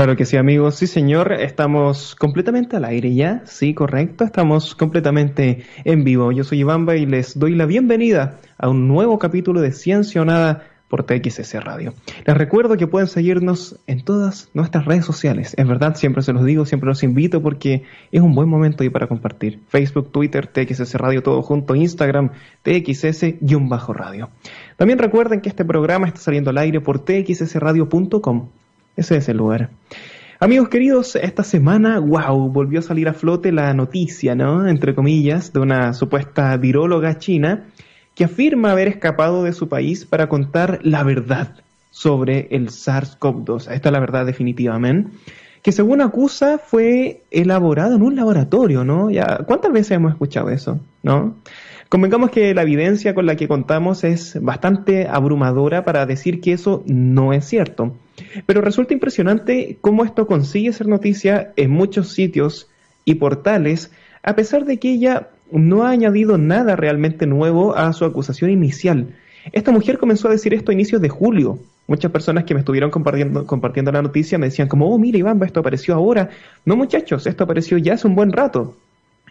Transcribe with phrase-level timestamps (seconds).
[0.00, 0.76] Claro que sí, amigos.
[0.76, 1.30] Sí, señor.
[1.30, 3.42] Estamos completamente al aire ya.
[3.44, 4.24] Sí, correcto.
[4.24, 6.32] Estamos completamente en vivo.
[6.32, 10.24] Yo soy Ivamba y les doy la bienvenida a un nuevo capítulo de Ciencia o
[10.24, 11.92] Nada por TXS Radio.
[12.24, 15.52] Les recuerdo que pueden seguirnos en todas nuestras redes sociales.
[15.58, 18.88] Es verdad, siempre se los digo, siempre los invito porque es un buen momento ahí
[18.88, 19.60] para compartir.
[19.68, 22.30] Facebook, Twitter, TXS Radio, todo junto, Instagram,
[22.62, 24.30] TXS-radio.
[24.78, 28.48] También recuerden que este programa está saliendo al aire por txsradio.com
[29.00, 29.70] ese es el lugar.
[30.38, 34.68] Amigos queridos, esta semana, wow, volvió a salir a flote la noticia, ¿no?
[34.68, 37.66] Entre comillas, de una supuesta viróloga china
[38.14, 41.56] que afirma haber escapado de su país para contar la verdad
[41.90, 43.70] sobre el SARS-CoV-2.
[43.70, 45.10] Esta es la verdad definitivamente.
[45.62, 49.10] Que según acusa fue elaborado en un laboratorio, ¿no?
[49.10, 51.36] Ya, ¿Cuántas veces hemos escuchado eso, no?
[51.90, 56.84] Convengamos que la evidencia con la que contamos es bastante abrumadora para decir que eso
[56.86, 57.96] no es cierto.
[58.46, 62.68] Pero resulta impresionante cómo esto consigue ser noticia en muchos sitios
[63.04, 63.90] y portales,
[64.22, 69.08] a pesar de que ella no ha añadido nada realmente nuevo a su acusación inicial.
[69.50, 71.58] Esta mujer comenzó a decir esto a inicios de julio.
[71.88, 75.58] Muchas personas que me estuvieron compartiendo, la noticia me decían como, oh, mira Iván, esto
[75.58, 76.30] apareció ahora.
[76.64, 78.76] No muchachos, esto apareció ya hace un buen rato.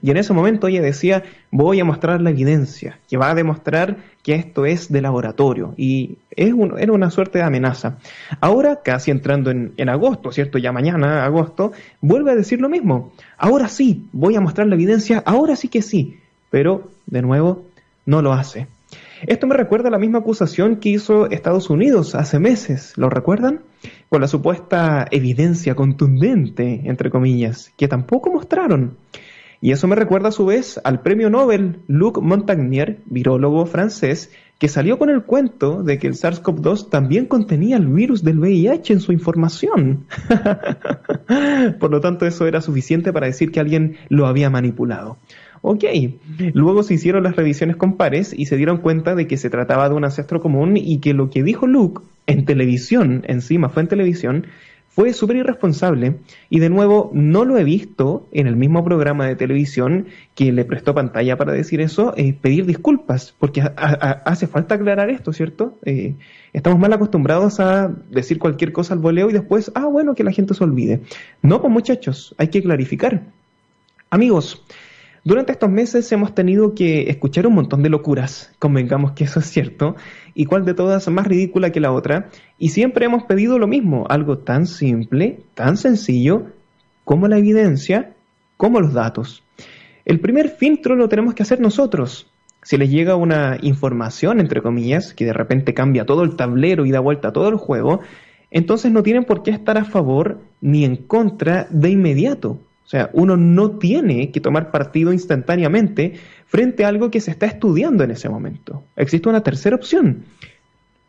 [0.02, 3.98] Y en ese momento ella decía, voy a mostrar la evidencia, que va a demostrar
[4.24, 5.74] que esto es de laboratorio.
[5.78, 7.98] Y es era una suerte de amenaza.
[8.40, 10.58] Ahora, casi entrando en, en, agosto, ¿cierto?
[10.58, 13.12] Ya mañana, agosto, vuelve a decir lo mismo.
[13.38, 16.20] Ahora sí, voy a mostrar la evidencia, ahora sí que sí.
[16.50, 17.66] Pero, de nuevo,
[18.06, 18.68] no lo hace.
[19.28, 23.62] Esto me recuerda a la misma acusación que hizo Estados Unidos hace meses, ¿lo recuerdan?
[24.08, 28.98] Con la supuesta evidencia contundente, entre comillas, que tampoco mostraron.
[29.62, 34.68] Y eso me recuerda a su vez al premio Nobel Luc Montagnier, virólogo francés, que
[34.68, 39.00] salió con el cuento de que el SARS-CoV-2 también contenía el virus del VIH en
[39.00, 40.06] su información.
[41.80, 45.18] Por lo tanto, eso era suficiente para decir que alguien lo había manipulado.
[45.62, 45.84] Ok,
[46.54, 49.90] luego se hicieron las revisiones con pares y se dieron cuenta de que se trataba
[49.90, 53.90] de un ancestro común y que lo que dijo Luke en televisión, encima fue en
[53.90, 54.48] televisión,
[54.90, 56.18] fue súper irresponsable
[56.50, 60.66] y de nuevo no lo he visto en el mismo programa de televisión que le
[60.66, 65.78] prestó pantalla para decir eso, eh, pedir disculpas, porque hace falta aclarar esto, ¿cierto?
[65.86, 66.16] Eh,
[66.54, 70.32] estamos mal acostumbrados a decir cualquier cosa al voleo y después, ah, bueno, que la
[70.32, 71.02] gente se olvide.
[71.42, 73.22] No, pues muchachos, hay que clarificar.
[74.10, 74.64] Amigos,
[75.24, 79.48] durante estos meses hemos tenido que escuchar un montón de locuras, convengamos que eso es
[79.48, 79.96] cierto,
[80.34, 84.06] y cuál de todas más ridícula que la otra, y siempre hemos pedido lo mismo,
[84.10, 86.48] algo tan simple, tan sencillo,
[87.04, 88.14] como la evidencia,
[88.56, 89.44] como los datos.
[90.06, 92.32] El primer filtro lo tenemos que hacer nosotros.
[92.62, 96.92] Si les llega una información, entre comillas, que de repente cambia todo el tablero y
[96.92, 98.02] da vuelta todo el juego,
[98.52, 102.60] entonces no tienen por qué estar a favor ni en contra de inmediato.
[102.90, 106.16] O sea, uno no tiene que tomar partido instantáneamente
[106.48, 108.84] frente a algo que se está estudiando en ese momento.
[108.96, 110.24] Existe una tercera opción,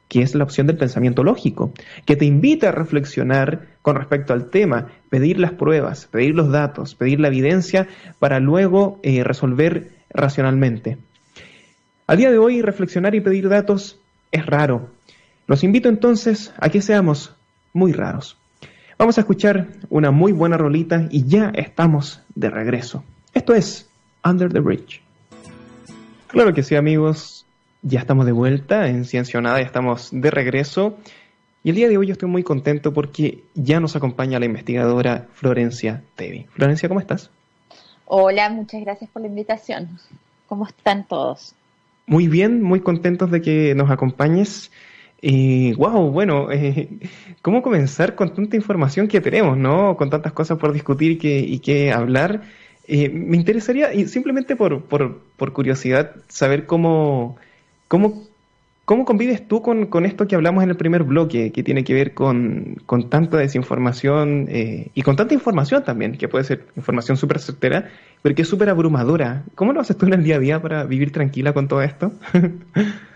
[0.06, 1.72] que es la opción del pensamiento lógico,
[2.04, 6.94] que te invita a reflexionar con respecto al tema, pedir las pruebas, pedir los datos,
[6.94, 7.88] pedir la evidencia
[8.18, 10.98] para luego eh, resolver racionalmente.
[12.06, 13.98] Al día de hoy, reflexionar y pedir datos
[14.32, 14.90] es raro.
[15.46, 17.34] Los invito entonces a que seamos
[17.72, 18.39] muy raros.
[19.00, 23.02] Vamos a escuchar una muy buena rolita y ya estamos de regreso.
[23.32, 23.88] Esto es
[24.22, 25.00] Under the Bridge.
[26.26, 27.46] Claro que sí, amigos.
[27.80, 30.98] Ya estamos de vuelta en Ciencia Nada, ya estamos de regreso.
[31.64, 35.28] Y el día de hoy yo estoy muy contento porque ya nos acompaña la investigadora
[35.32, 36.44] Florencia Tevi.
[36.50, 37.30] Florencia, ¿cómo estás?
[38.04, 39.98] Hola, muchas gracias por la invitación.
[40.46, 41.54] ¿Cómo están todos?
[42.04, 44.70] Muy bien, muy contentos de que nos acompañes.
[45.22, 46.88] Y wow, bueno, eh,
[47.42, 49.96] ¿cómo comenzar con tanta información que tenemos, ¿no?
[49.96, 52.42] Con tantas cosas por discutir que, y que hablar.
[52.86, 57.36] Eh, me interesaría, y simplemente por, por, por curiosidad, saber cómo,
[57.86, 58.24] cómo,
[58.84, 61.94] cómo convives tú con, con, esto que hablamos en el primer bloque, que tiene que
[61.94, 67.16] ver con, con tanta desinformación eh, y con tanta información también, que puede ser información
[67.16, 67.90] súper certera,
[68.22, 69.44] pero que es súper abrumadora.
[69.54, 72.12] ¿Cómo lo haces tú en el día a día para vivir tranquila con todo esto?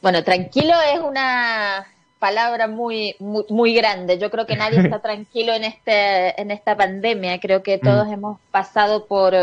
[0.00, 1.86] Bueno, tranquilo es una
[2.18, 4.18] palabra muy, muy, grande.
[4.18, 7.40] Yo creo que nadie está tranquilo en este en esta pandemia.
[7.40, 8.12] Creo que todos mm.
[8.12, 9.34] hemos pasado por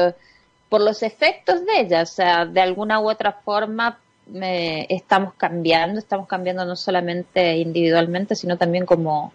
[0.70, 2.02] por los efectos de ella.
[2.02, 4.00] O sea, de alguna u otra forma
[4.34, 6.00] estamos cambiando.
[6.00, 9.34] Estamos cambiando no solamente individualmente, sino también como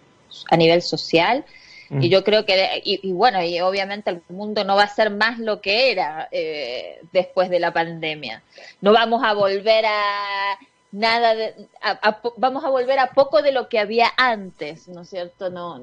[0.50, 1.44] a nivel social.
[1.90, 2.10] Y mm.
[2.10, 5.60] yo creo que, y, bueno, y obviamente el mundo no va a ser más lo
[5.60, 8.42] que era eh, después de la pandemia.
[8.80, 10.56] No vamos a volver a
[10.92, 11.54] nada de,
[12.36, 15.50] vamos a volver a poco de lo que había antes, ¿no es cierto?
[15.50, 15.80] No,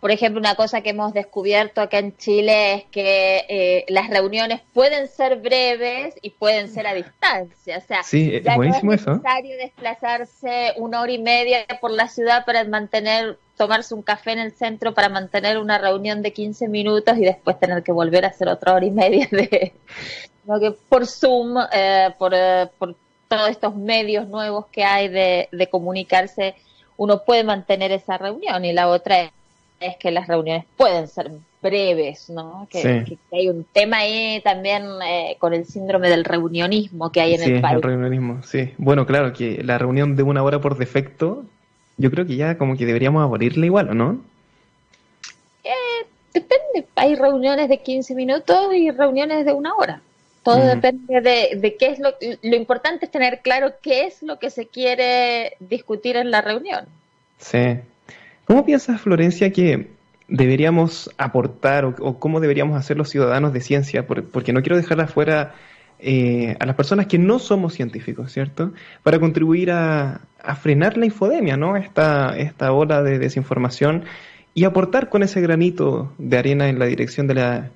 [0.00, 4.60] por ejemplo, una cosa que hemos descubierto acá en Chile es que eh, las reuniones
[4.72, 7.78] pueden ser breves y pueden ser a distancia.
[7.78, 12.62] O sea, ya no es necesario desplazarse una hora y media por la ciudad para
[12.62, 17.22] mantener, tomarse un café en el centro para mantener una reunión de 15 minutos y
[17.22, 19.48] después tener que volver a hacer otra hora y media de,
[20.60, 22.94] que por Zoom, eh, por, eh, por
[23.28, 26.54] todos estos medios nuevos que hay de, de comunicarse,
[26.96, 29.30] uno puede mantener esa reunión y la otra es
[29.80, 31.30] es que las reuniones pueden ser
[31.62, 32.66] breves, ¿no?
[32.70, 37.42] Que, hay un tema ahí también eh, con el síndrome del reunionismo que hay en
[37.42, 37.76] el país.
[37.76, 38.72] el reunionismo, sí.
[38.78, 41.44] Bueno, claro, que la reunión de una hora por defecto,
[41.96, 44.20] yo creo que ya como que deberíamos abolirla igual, ¿o no?
[45.64, 46.86] Eh, depende.
[46.96, 50.00] Hay reuniones de 15 minutos y reuniones de una hora.
[50.42, 52.14] Todo depende de, de, qué es lo...
[52.42, 56.86] Lo importante es tener claro qué es lo que se quiere discutir en la reunión.
[57.38, 57.78] Sí.
[58.44, 59.88] ¿Cómo piensas, Florencia, que
[60.26, 64.06] deberíamos aportar o, cómo deberíamos hacer los ciudadanos de ciencia?
[64.06, 65.54] porque no quiero dejar afuera
[66.00, 68.72] eh, a las personas que no somos científicos, ¿cierto?
[69.02, 70.20] Para contribuir a,
[70.62, 71.76] frenar la infodemia, ¿no?
[71.76, 74.04] Esta, esta ola de desinformación
[74.54, 77.70] y aportar con ese granito de arena en la dirección de la,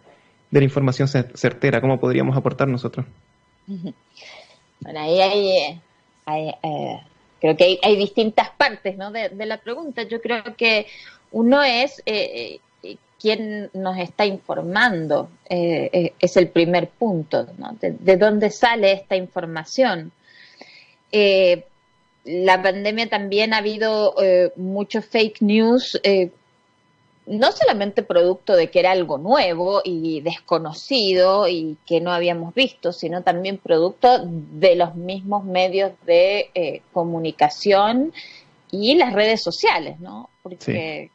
[0.52, 1.80] de la información certera.
[1.80, 3.04] ¿Cómo podríamos aportar nosotros?
[3.66, 5.80] Bueno, ahí hay,
[6.26, 7.00] hay eh,
[7.42, 9.10] creo que hay, distintas partes ¿no?
[9.10, 10.04] de, la pregunta.
[10.04, 10.86] Yo creo que
[11.32, 17.76] uno es eh, eh quién nos está informando, eh, eh, es el primer punto, ¿no?
[17.80, 20.10] de, dónde sale esta información.
[22.24, 24.14] la pandemia también ha habido
[24.56, 26.00] mucho fake news
[27.26, 32.92] no solamente producto de que era algo nuevo y desconocido y que no habíamos visto,
[32.92, 38.12] sino también producto de los mismos medios de eh, comunicación
[38.72, 40.30] y las redes sociales, ¿no?
[40.42, 41.10] Porque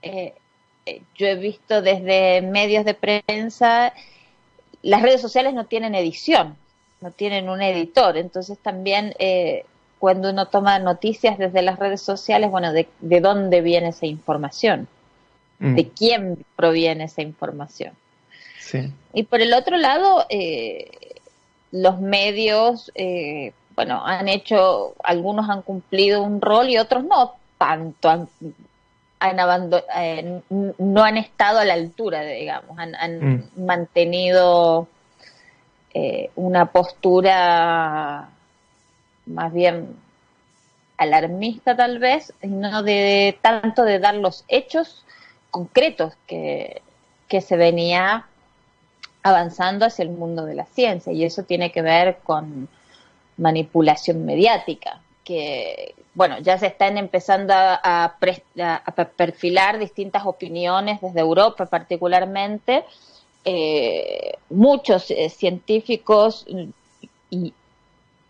[0.00, 0.34] eh,
[0.86, 3.92] eh, yo he visto desde medios de prensa,
[4.82, 6.56] las redes sociales no tienen edición,
[7.02, 9.14] no tienen un editor, entonces también
[9.98, 14.88] cuando uno toma noticias desde las redes sociales, bueno, de dónde viene esa información?
[15.60, 15.74] Mm.
[15.74, 17.92] de quién proviene esa información.
[19.12, 20.90] Y por el otro lado, eh,
[21.70, 28.08] los medios, eh, bueno, han hecho, algunos han cumplido un rol y otros no tanto,
[28.08, 28.28] han,
[29.96, 30.40] eh,
[30.78, 33.64] no han estado a la altura, digamos, han, mm.
[33.64, 34.88] mantenido
[36.36, 38.28] una postura
[39.26, 39.96] más bien
[40.96, 45.04] alarmista tal vez, y no de tanto de dar los hechos
[45.50, 46.82] concretos que,
[47.28, 48.26] se venía
[49.22, 52.68] avanzando hacia el mundo de la ciencia y eso tiene que ver con
[53.36, 58.16] manipulación mediática que bueno ya se están empezando a,
[59.16, 62.84] perfilar distintas opiniones desde Europa particularmente.
[63.44, 66.44] Eh, muchos eh, científicos
[67.30, 67.54] y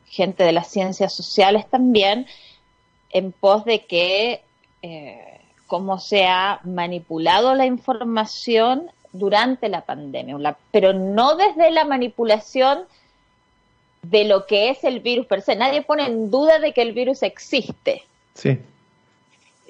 [0.07, 2.27] gente de las ciencias sociales también
[3.11, 4.43] en pos de que
[4.83, 5.30] eh,
[5.71, 12.87] cómo se ha manipulado la información durante la pandemia, pero no desde la manipulación
[14.03, 15.55] de lo que es el virus per se.
[15.55, 18.05] Nadie pone en duda de que el virus existe.
[18.35, 18.59] Sí.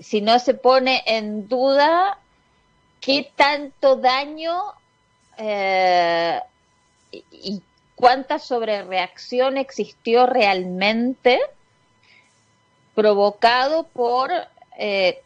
[0.01, 2.17] Sino se pone en duda
[3.03, 4.59] qué tanto daño
[5.37, 6.41] eh,
[7.13, 7.61] y
[7.95, 11.39] cuánta sobrereacción existió realmente
[12.95, 14.31] provocado por
[14.79, 15.23] eh,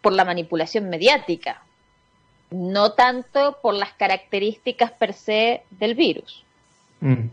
[0.00, 1.62] por la manipulación mediática,
[2.50, 6.44] no tanto por las características per se del virus.
[7.00, 7.28] Mm.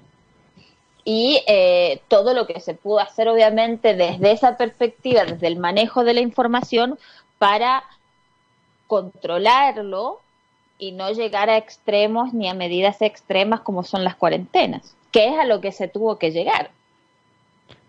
[1.05, 6.03] Y eh, todo lo que se pudo hacer, obviamente, desde esa perspectiva, desde el manejo
[6.03, 6.97] de la información,
[7.37, 7.83] para
[8.87, 10.21] controlarlo
[10.77, 15.37] y no llegar a extremos ni a medidas extremas como son las cuarentenas, que es
[15.37, 16.71] a lo que se tuvo que llegar.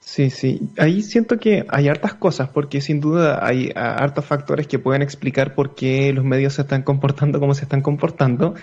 [0.05, 0.61] Sí, sí.
[0.77, 5.55] Ahí siento que hay hartas cosas, porque sin duda hay hartos factores que pueden explicar
[5.55, 8.55] por qué los medios se están comportando como se están comportando.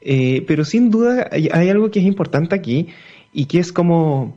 [0.00, 2.88] Eh, pero sin duda hay, algo que es importante aquí
[3.32, 4.36] y que es como...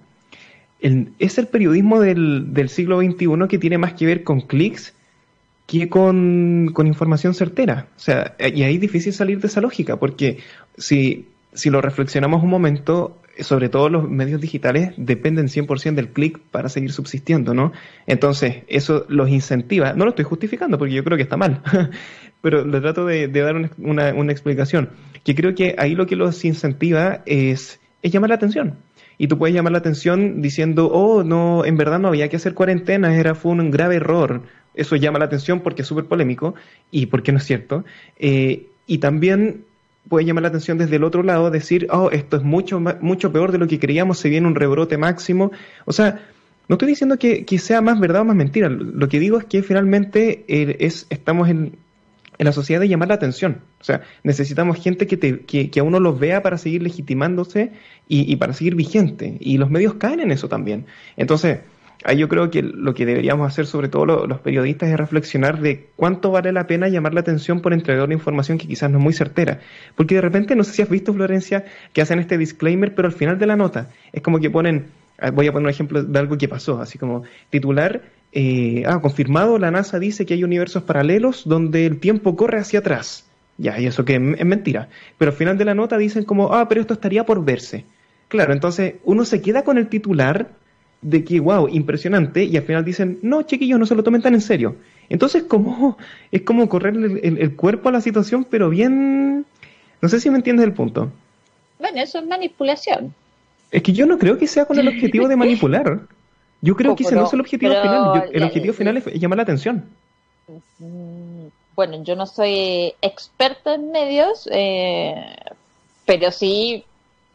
[1.19, 4.93] Es el periodismo del, del siglo XXI que tiene más que ver con clics
[5.67, 7.87] que con, con, información certera.
[7.95, 10.39] O sea, y ahí es difícil salir de esa lógica, porque
[10.77, 16.39] si, si lo reflexionamos un momento, sobre todo los medios digitales dependen 100% del clic
[16.51, 17.71] para seguir subsistiendo, ¿no?
[18.07, 19.93] Entonces, eso los incentiva.
[19.93, 21.61] No lo estoy justificando porque yo creo que está mal,
[22.41, 24.89] pero le trato de, dar una, una, explicación.
[25.23, 28.77] Que creo que ahí lo que los incentiva es, es llamar la atención.
[29.17, 32.53] Y tú puedes llamar la atención diciendo, oh, no, en verdad no había que hacer
[32.53, 34.43] cuarentena, era, fue un grave error.
[34.73, 36.55] eso llama la atención porque es súper polémico
[36.89, 37.85] y porque no es cierto.
[38.17, 39.65] Eh, y también
[40.07, 43.51] puede llamar la atención desde el otro lado, decir, oh, esto es mucho, mucho peor
[43.51, 45.51] de lo que creíamos, se viene un rebrote máximo.
[45.85, 46.19] O sea,
[46.67, 49.63] no estoy diciendo que, sea más verdad o más mentira, lo que digo es que
[49.63, 51.77] finalmente eh, es, estamos en,
[52.37, 53.61] en, la sociedad de llamar la atención.
[53.79, 57.71] O sea, necesitamos gente que, te, que, que a uno los vea para seguir legitimándose
[58.07, 59.37] y, y para seguir vigente.
[59.39, 60.85] Y los medios caen en eso también.
[61.17, 61.59] Entonces,
[62.03, 65.87] ahí yo creo que lo que deberíamos hacer, sobre todo los periodistas, es reflexionar de
[65.95, 69.03] cuánto vale la pena llamar la atención por entregar una información que quizás no es
[69.03, 69.59] muy certera.
[69.95, 73.13] Porque de repente, no sé si has visto, Florencia, que hacen este disclaimer, pero al
[73.13, 74.87] final de la nota es como que ponen,
[75.19, 79.01] ah, voy a poner un ejemplo de algo que pasó, así como titular, eh, ah,
[79.01, 83.25] confirmado, la NASA dice que hay universos paralelos donde el tiempo corre hacia atrás.
[83.57, 84.89] Ya, y eso que es mentira.
[85.17, 87.85] Pero al final de la nota dicen como, ah, pero esto estaría por verse.
[88.27, 90.47] Claro, entonces uno se queda con el titular
[91.01, 94.33] de que, wow, impresionante, y al final dicen, no, chiquillos, no se lo tomen tan
[94.33, 94.75] en serio.
[95.09, 95.97] Entonces, como,
[96.31, 99.45] es como correr el, cuerpo a la situación, pero bien...
[100.01, 101.11] No sé si me entiendes el punto.
[101.79, 103.13] Bueno, eso es manipulación.
[103.69, 106.01] Es que yo no creo que sea con el objetivo de manipular.
[106.61, 108.29] Yo creo que ese no es el objetivo final.
[108.31, 109.85] el objetivo final es llamar la atención.
[110.79, 115.15] Mm, bueno, yo no soy experta en medios, eh,
[116.05, 116.83] pero sí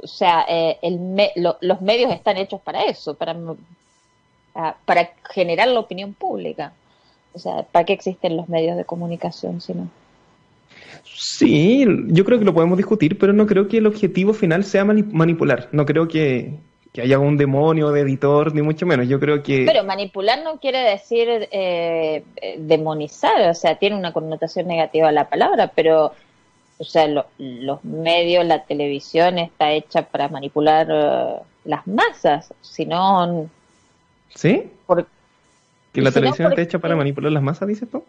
[0.03, 0.79] o sea, eh,
[1.61, 3.37] los medios están hechos para eso, para,
[4.85, 6.73] para generar la opinión pública.
[7.33, 9.89] O sea, ¿para qué existen los medios de comunicación si no?
[11.05, 14.85] Sí, yo creo que lo podemos discutir, pero no creo que el objetivo final sea
[14.85, 15.69] manipular.
[15.73, 16.55] No creo que,
[16.99, 19.07] haya un demonio de editor, ni mucho menos.
[19.07, 19.65] Yo creo que...
[19.67, 22.25] Pero manipular no quiere decir eh,
[22.59, 26.13] demonizar, o sea, tiene una connotación negativa la palabra, pero
[26.79, 27.07] o sea,
[27.39, 33.49] los medios, la televisión está hecha para manipular eh, las masas, si no...
[34.35, 34.71] ¿Sí?
[35.93, 38.05] ¿Que la televisión está hecha para manipular las masas, dices tú?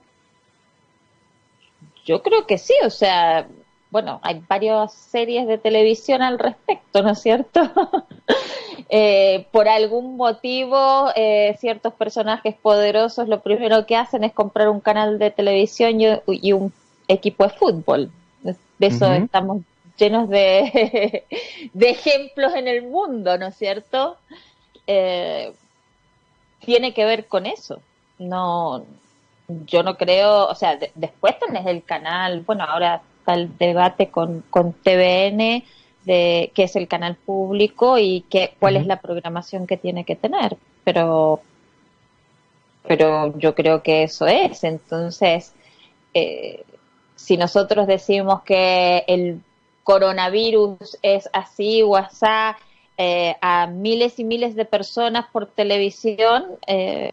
[2.05, 3.47] Yo creo que sí, o sea,
[3.89, 7.61] bueno, hay varias series de televisión al respecto, ¿no es cierto?
[8.89, 14.79] Eh, por algún motivo, eh, ciertos personajes poderosos lo primero que hacen es comprar un
[14.79, 16.71] canal de televisión y un
[17.09, 18.11] equipo de fútbol.
[18.79, 19.61] De eso estamos
[19.97, 21.23] llenos de,
[21.73, 24.17] de, ejemplos en el mundo, ¿no es cierto?
[24.85, 25.51] Eh,
[26.59, 27.81] tiene que ver con eso.
[28.19, 28.85] No,
[29.47, 34.43] yo no creo, o sea, después tenés el canal, bueno, ahora está el debate con,
[34.49, 35.63] con TVN
[36.05, 40.15] de qué es el canal público y qué, cuál es la programación que tiene que
[40.15, 41.41] tener, pero
[42.87, 44.63] pero yo creo que eso es.
[44.63, 45.53] Entonces,
[46.13, 46.63] eh,
[47.27, 49.41] si nosotros decimos que el
[49.83, 52.55] coronavirus es así o asá
[52.97, 57.11] eh, a miles y miles de personas por televisión, eh,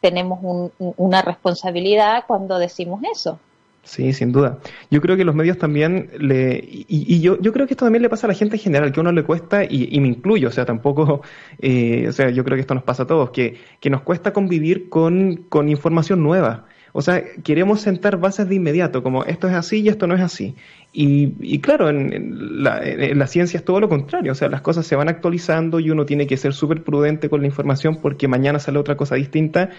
[0.00, 0.40] tenemos
[0.78, 3.38] una responsabilidad cuando decimos eso.
[3.84, 4.58] Sí, sin duda.
[4.90, 6.60] Yo creo que los medios también le...
[6.68, 8.98] Y, yo, yo creo que esto también le pasa a la gente en general, que
[8.98, 11.22] a uno le cuesta, y, me incluyo, o sea, tampoco...
[11.60, 14.32] Eh, o sea, yo creo que esto nos pasa a todos, que, que nos cuesta
[14.32, 16.66] convivir con, con información nueva.
[16.92, 20.20] O sea, queremos sentar bases de inmediato, como esto es así y esto no es
[20.20, 20.54] así.
[20.92, 25.08] Y, claro, en, la, ciencia es todo lo contrario, o sea, las cosas se van
[25.08, 28.96] actualizando y uno tiene que ser súper prudente con la información porque mañana sale otra
[28.96, 29.70] cosa distinta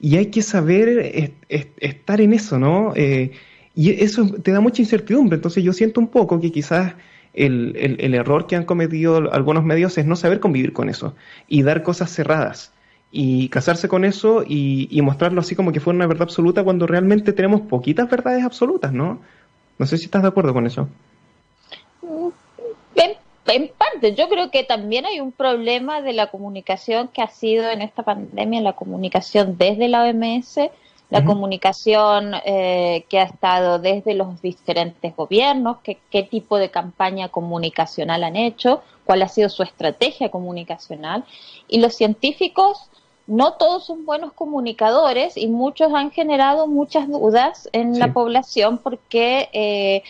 [0.00, 2.94] y hay que saber estar en eso, ¿no?
[2.96, 3.32] Eh,
[3.74, 6.94] y eso te da mucha incertidumbre, entonces yo siento un poco que quizás
[7.34, 11.14] el, el error que han cometido algunos medios es no saber convivir con eso
[11.48, 12.71] y dar cosas cerradas
[13.14, 17.34] y casarse con eso y, mostrarlo así como que fuera una verdad absoluta cuando realmente
[17.34, 19.20] tenemos poquitas verdades absolutas, ¿no?
[19.78, 20.88] No sé si estás de acuerdo con eso.
[23.44, 27.68] En, parte, yo creo que también hay un problema de la comunicación que ha sido
[27.68, 30.70] en esta pandemia, la comunicación desde la OMS,
[31.10, 37.28] la comunicación eh, que ha estado desde los diferentes gobiernos, que, qué tipo de campaña
[37.28, 41.24] comunicacional han hecho, cuál ha sido su estrategia comunicacional.
[41.68, 42.88] Y los científicos
[43.26, 49.48] no todos son buenos comunicadores y muchos han generado muchas dudas en la población porque
[49.52, 50.02] eh,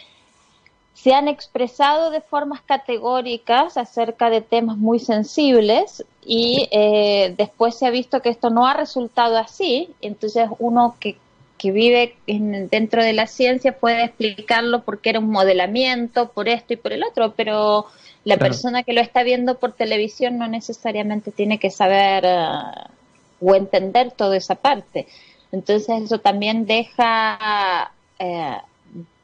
[0.94, 7.86] se han expresado de formas categóricas acerca de temas muy sensibles y eh, después se
[7.86, 9.90] ha visto que esto no ha resultado así.
[10.00, 11.16] Entonces uno que,
[11.58, 16.76] que vive dentro de la ciencia puede explicarlo porque era un modelamiento, por esto y
[16.76, 17.86] por el otro, pero
[18.24, 22.24] la persona que lo está viendo por televisión no necesariamente tiene que saber...
[22.24, 23.01] Eh,
[23.42, 25.06] o entender toda esa parte.
[25.50, 28.56] Entonces eso también deja, eh,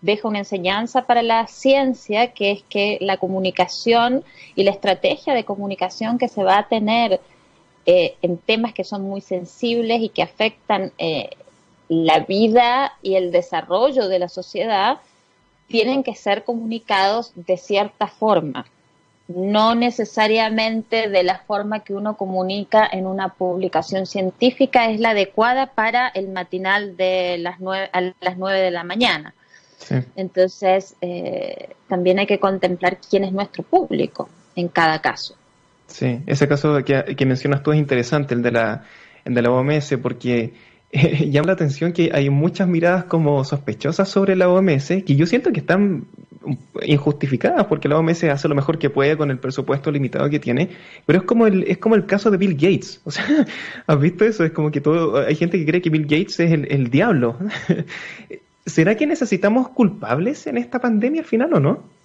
[0.02, 5.44] deja una enseñanza para la ciencia, que es que la comunicación y la estrategia de
[5.44, 7.20] comunicación que se va a tener
[7.86, 11.30] eh, en temas que son muy sensibles y que afectan eh,
[11.88, 14.98] la vida y el desarrollo de la sociedad
[15.68, 18.66] tienen que ser comunicados de cierta forma,
[19.28, 25.66] no necesariamente de la forma que uno comunica en una publicación científica es la adecuada
[25.66, 29.34] para el matinal de las nueve, a las nueve de la mañana.
[30.16, 35.34] Entonces, eh, también hay que contemplar quién es nuestro público en cada caso.
[35.86, 38.84] Sí, ese caso que, que mencionas tú es interesante, el de la,
[39.24, 40.52] el de la OMS, porque
[40.92, 45.52] llama la atención que hay muchas miradas como sospechosas sobre la OMS que yo siento
[45.52, 46.06] que están
[46.82, 50.70] injustificadas porque la OMS hace lo mejor que puede con el presupuesto limitado que tiene,
[51.06, 53.24] pero es como el es como el caso de Bill Gates, o sea,
[53.86, 54.44] ¿has visto eso?
[54.44, 57.36] Es como que todo hay gente que cree que Bill Gates es el, el diablo.
[58.66, 61.97] ¿Será que necesitamos culpables en esta pandemia al final o no?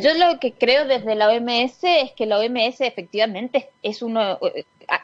[0.00, 4.38] Yo lo que creo desde la OMS es que la OMS efectivamente es uno,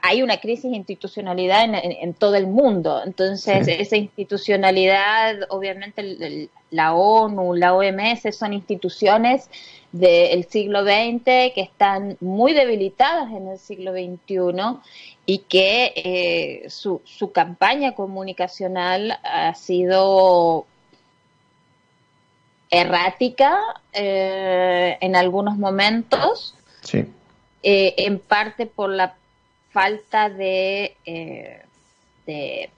[0.02, 3.02] hay una crisis de institucionalidad en, todo el mundo.
[3.04, 9.48] Entonces, esa institucionalidad, obviamente la ONU, la OMS son instituciones
[9.92, 14.78] del siglo XX que están muy debilitadas en el siglo XXI
[15.26, 20.66] y que eh, su, su campaña comunicacional ha sido
[22.72, 23.58] errática
[23.92, 27.04] eh, en algunos momentos, sí.
[27.62, 29.14] Eh, en parte por la
[29.70, 31.62] falta de, eh,
[32.26, 32.70] de,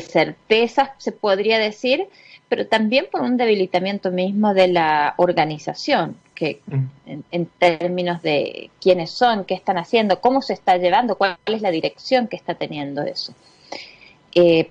[0.00, 2.06] certezas, se podría decir,
[2.48, 6.62] pero también por un debilitamiento mismo de la organización, que
[7.30, 11.70] en, términos de quiénes son, qué están haciendo, cómo se está llevando, cuál es la
[11.70, 13.34] dirección que está teniendo eso.
[14.34, 14.70] Eh,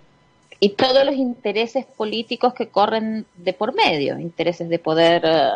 [0.64, 5.50] y todos los intereses políticos que corren de por medio, intereses de poder eh,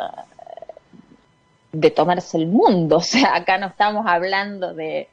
[1.72, 2.98] de tomarse el mundo.
[2.98, 5.08] O sea, acá no estamos hablando de,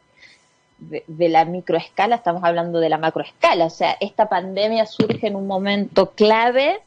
[0.80, 3.66] de, la microescala, estamos hablando de la macroescala.
[3.66, 6.80] O sea, esta pandemia surge en un momento clave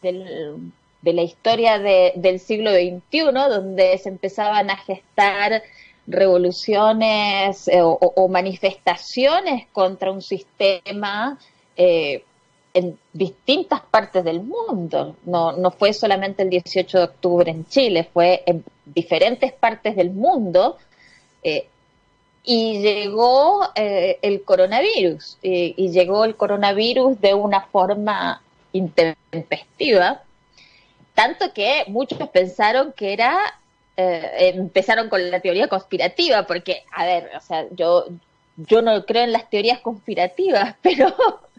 [0.00, 5.64] de la historia del siglo XXI, donde se empezaban a gestar
[6.06, 11.40] revoluciones eh, o, manifestaciones contra un sistema
[11.76, 12.22] eh,
[12.74, 15.16] en distintas partes del mundo.
[15.24, 20.10] No, no fue solamente el 18 de octubre en Chile, fue en diferentes partes del
[20.10, 20.78] mundo.
[21.42, 21.66] Eh,
[22.44, 30.22] y llegó eh, el coronavirus, y llegó el coronavirus de una forma intempestiva,
[31.14, 33.38] tanto que muchos pensaron que era,
[33.96, 38.06] eh, empezaron con la teoría conspirativa, porque, a ver, o sea, yo,
[38.56, 41.14] yo no creo en las teorías conspirativas, pero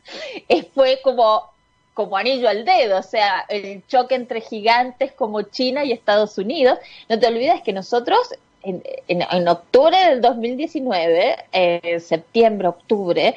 [0.73, 1.49] fue como,
[1.93, 6.79] como anillo al dedo, o sea, el choque entre gigantes como China y Estados Unidos.
[7.09, 8.19] No te olvides que nosotros
[8.63, 13.35] en, en, octubre del 2019, eh, septiembre, octubre,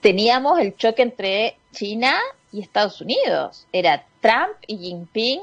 [0.00, 2.14] teníamos el choque entre China
[2.52, 3.66] y Estados Unidos.
[3.72, 5.40] Era Trump y Jinping,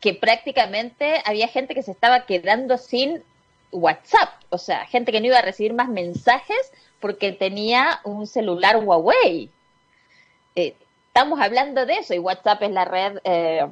[0.00, 3.22] que prácticamente había gente que se estaba quedando sin
[3.70, 8.76] WhatsApp, o sea, gente que no iba a recibir más mensajes porque tenía un celular
[8.76, 9.50] Huawei.
[10.56, 10.74] Eh,
[11.08, 13.66] estamos hablando de eso y WhatsApp es la red, eh,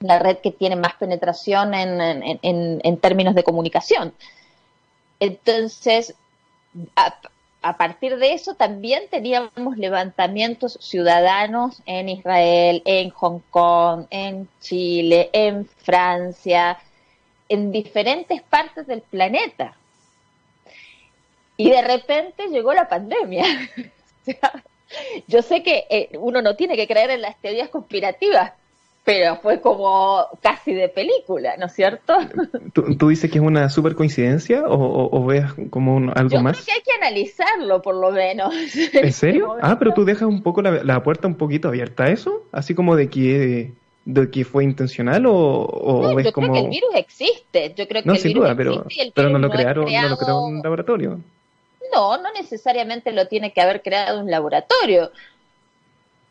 [0.00, 4.12] la red que tiene más penetración en, en, términos de comunicación.
[5.20, 6.14] Entonces,
[6.96, 15.30] a, partir de eso también teníamos levantamientos ciudadanos en Israel, en Hong Kong, en Chile,
[15.32, 16.78] en Francia,
[17.48, 19.76] en diferentes partes del planeta.
[21.56, 23.44] Y de repente llegó la pandemia.
[25.28, 28.52] yo sé que eh, uno no tiene que creer en las teorías conspirativas,
[29.04, 32.14] pero fue como casi de película, ¿no es cierto?
[32.72, 36.56] ¿Tú, dices que es una super coincidencia o, ves como algo más?
[36.56, 38.54] Creo que hay que analizarlo, por lo menos.
[38.94, 39.56] ¿En serio?
[39.62, 42.96] ah, pero tú dejas un poco la, puerta un poquito abierta a eso, así como
[42.96, 43.72] de que
[44.04, 47.74] de que fue intencional o, no, yo creo que el virus existe.
[47.74, 50.56] Yo creo que no sin duda pero, pero no lo crearon no lo crearon en
[50.56, 51.20] un laboratorio.
[51.92, 55.10] No, no necesariamente lo tiene que haber creado un laboratorio,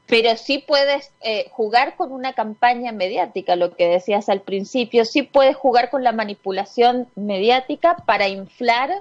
[0.08, 5.24] pero sí puedes eh, jugar con una campaña mediática, lo que decías al principio, sí
[5.24, 8.92] puedes jugar con la manipulación mediática para inflar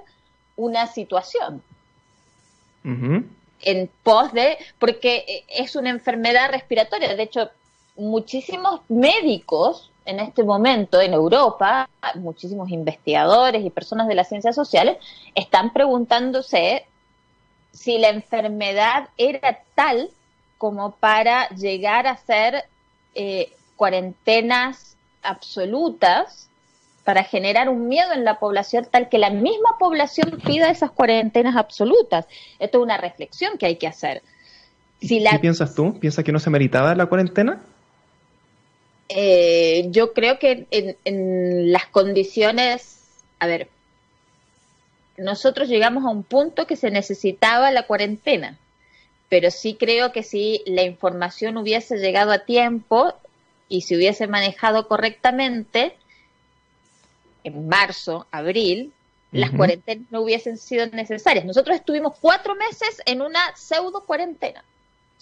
[0.55, 1.61] una situación.
[2.83, 7.49] En pos de, porque eh, es una enfermedad respiratoria, de hecho,
[7.95, 14.97] muchísimos médicos en este momento en Europa, muchísimos investigadores y personas de las ciencias sociales
[15.35, 16.85] están preguntándose
[17.71, 20.09] si la enfermedad era tal
[20.57, 22.65] como para llegar a ser
[23.15, 26.49] eh, cuarentenas absolutas
[27.03, 31.55] para generar un miedo en la población tal que la misma población pida esas cuarentenas
[31.55, 32.27] absolutas.
[32.59, 34.21] Esto es una reflexión que hay que hacer.
[35.01, 35.99] Si ¿Qué piensas tú?
[35.99, 37.61] ¿Piensas que no se meritaba la cuarentena?
[39.09, 42.99] Eh, yo creo que en, las condiciones,
[43.39, 43.69] a ver,
[45.17, 48.57] nosotros llegamos a un punto que se necesitaba la cuarentena,
[49.29, 53.13] pero sí creo que si la información hubiese llegado a tiempo
[53.69, 55.95] y se hubiese manejado correctamente,
[57.43, 58.93] en marzo, abril,
[59.31, 61.43] las cuarentenas no hubiesen sido necesarias.
[61.43, 64.63] Nosotros estuvimos cuatro meses en una pseudo cuarentena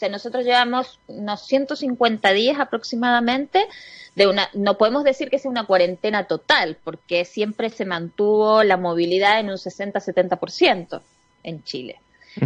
[0.02, 3.68] sea, nosotros llevamos unos 150 días aproximadamente
[4.16, 8.78] de una, no podemos decir que sea una cuarentena total, porque siempre se mantuvo la
[8.78, 11.02] movilidad en un 60-70%
[11.44, 12.00] en Chile.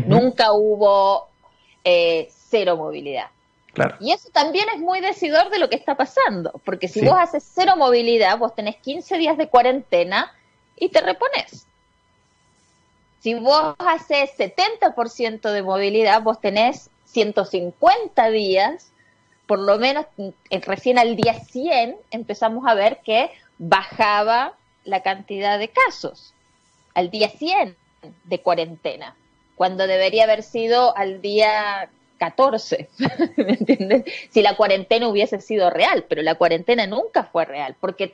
[0.05, 1.29] Nunca hubo
[1.83, 3.27] eh, cero movilidad.
[3.73, 3.95] Claro.
[3.99, 7.49] Y eso también es muy decidor de lo que está pasando, porque si vos haces
[7.53, 10.31] cero movilidad, vos tenés 15 días de cuarentena
[10.75, 11.67] y te repones.
[13.21, 18.91] Si vos haces 70% de movilidad, vos tenés 150 días,
[19.47, 20.05] por lo menos
[20.49, 26.33] recién al día 100 empezamos a ver que bajaba la cantidad de casos,
[26.93, 27.77] al día 100
[28.25, 29.15] de cuarentena,
[29.55, 32.89] cuando debería haber sido al día 14,
[33.37, 34.03] ¿me entiendes?
[34.29, 38.13] Si la cuarentena hubiese sido real, pero la cuarentena nunca fue real, porque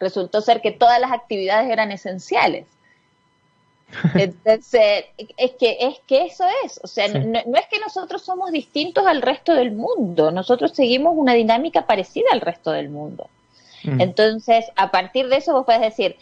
[0.00, 2.66] resultó ser que todas las actividades eran esenciales.
[4.14, 5.04] Entonces,
[5.36, 9.22] es que, es que eso es, o sea, no, es que nosotros somos distintos al
[9.22, 13.28] resto del mundo, nosotros seguimos una dinámica parecida al resto del mundo.
[13.84, 14.00] Mm.
[14.00, 16.16] Entonces, a partir de eso vos puedes decir,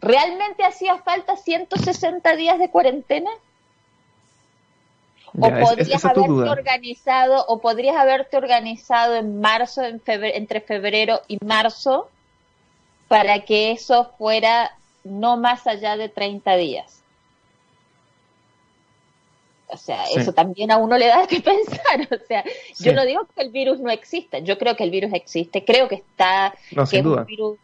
[0.00, 3.30] ¿realmente hacía falta 160 días de cuarentena?
[5.40, 12.08] o podrías haberte organizado, o podrías haberte organizado en marzo, en entre febrero y marzo,
[13.08, 14.72] para que eso fuera
[15.08, 17.04] no más allá de 30 días.
[19.70, 22.08] O sea, eso también a uno le da que pensar.
[22.10, 22.44] O sea,
[22.78, 25.88] yo no digo que el virus no exista, yo creo que el virus existe, creo
[25.88, 26.54] que está,
[26.90, 27.58] que es un virus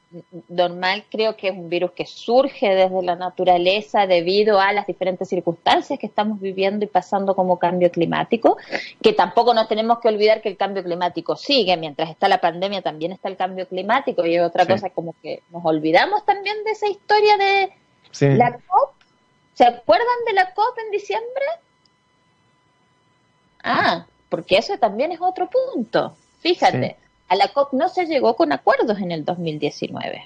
[0.49, 5.29] normal, creo que es un virus que surge desde la naturaleza debido a las diferentes
[5.29, 8.57] circunstancias que estamos viviendo y pasando como cambio climático,
[9.03, 12.83] que tampoco nos tenemos que olvidar que el cambio climático sigue, mientras está la pandemia
[12.83, 16.89] también está el cambio climático y otra cosa como que nos olvidamos también de esa
[16.89, 18.93] historia de la COP.
[19.55, 21.45] ¿Se acuerdan de la COP en diciembre?
[23.65, 26.15] Ah, porque eso también es otro punto.
[26.41, 26.97] Fíjate,
[27.29, 30.23] a la COP no se llegó con acuerdos en el 2019.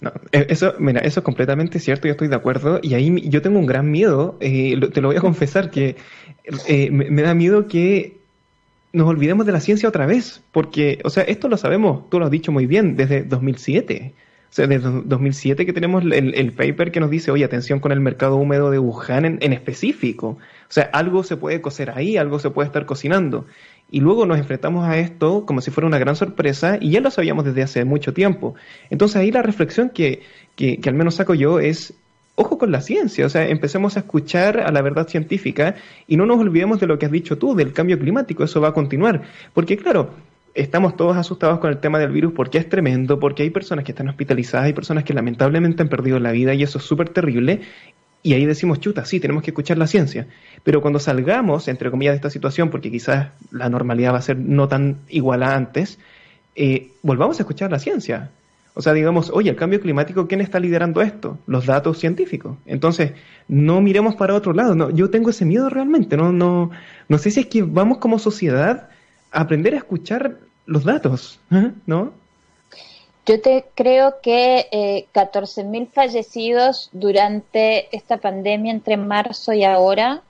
[0.00, 3.42] No, e, eso, mira, eso es completamente cierto, yo estoy de acuerdo, y ahí yo
[3.42, 5.96] tengo un gran miedo, eh, te lo voy a confesar, que
[6.66, 8.16] eh, me, da miedo que
[8.92, 12.24] nos olvidemos de la ciencia otra vez, porque, o sea, esto lo sabemos, tú lo
[12.24, 14.14] has dicho muy bien, desde 2007.
[14.50, 18.00] O sea, desde 2007 que tenemos el, paper que nos dice, oye, atención con el
[18.00, 20.28] mercado húmedo de Wuhan en, específico.
[20.28, 23.46] O sea, algo se puede cocer ahí, algo se puede estar cocinando.
[23.90, 27.10] Y luego nos enfrentamos a esto como si fuera una gran sorpresa y ya lo
[27.10, 28.54] sabíamos desde hace mucho tiempo.
[28.90, 30.22] Entonces ahí la reflexión que,
[30.56, 31.94] que, que al menos saco yo es,
[32.34, 35.74] ojo con la ciencia, o sea, empecemos a escuchar a la verdad científica
[36.06, 38.68] y no nos olvidemos de lo que has dicho tú, del cambio climático, eso va
[38.68, 39.22] a continuar.
[39.54, 40.10] Porque claro,
[40.58, 43.92] estamos todos asustados con el tema del virus porque es tremendo, porque hay personas que
[43.92, 47.60] están hospitalizadas, hay personas que lamentablemente han perdido la vida y eso es súper terrible.
[48.24, 50.26] Y ahí decimos, chuta, sí, tenemos que escuchar la ciencia.
[50.64, 54.36] Pero cuando salgamos, entre comillas, de esta situación, porque quizás la normalidad va a ser
[54.36, 56.00] no tan igual a antes,
[56.56, 58.30] eh, volvamos a escuchar la ciencia.
[58.74, 61.38] O sea, digamos, oye, el cambio climático, ¿quién está liderando esto?
[61.46, 62.56] Los datos científicos.
[62.66, 63.12] Entonces,
[63.46, 64.74] no miremos para otro lado.
[64.74, 66.16] No, yo tengo ese miedo realmente.
[66.16, 66.70] No, no,
[67.08, 68.88] no sé si es que vamos como sociedad
[69.30, 70.38] a aprender a escuchar
[70.68, 71.72] los datos, ¿eh?
[71.86, 72.12] ¿no?
[73.26, 80.22] Yo te creo que eh, 14.000 fallecidos durante esta pandemia entre marzo y ahora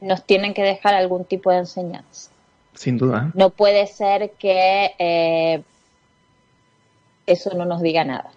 [0.00, 2.30] nos tienen que dejar algún tipo de enseñanza.
[2.74, 3.30] Sin duda.
[3.34, 5.62] No puede ser que eh,
[7.26, 8.30] eso no nos diga nada.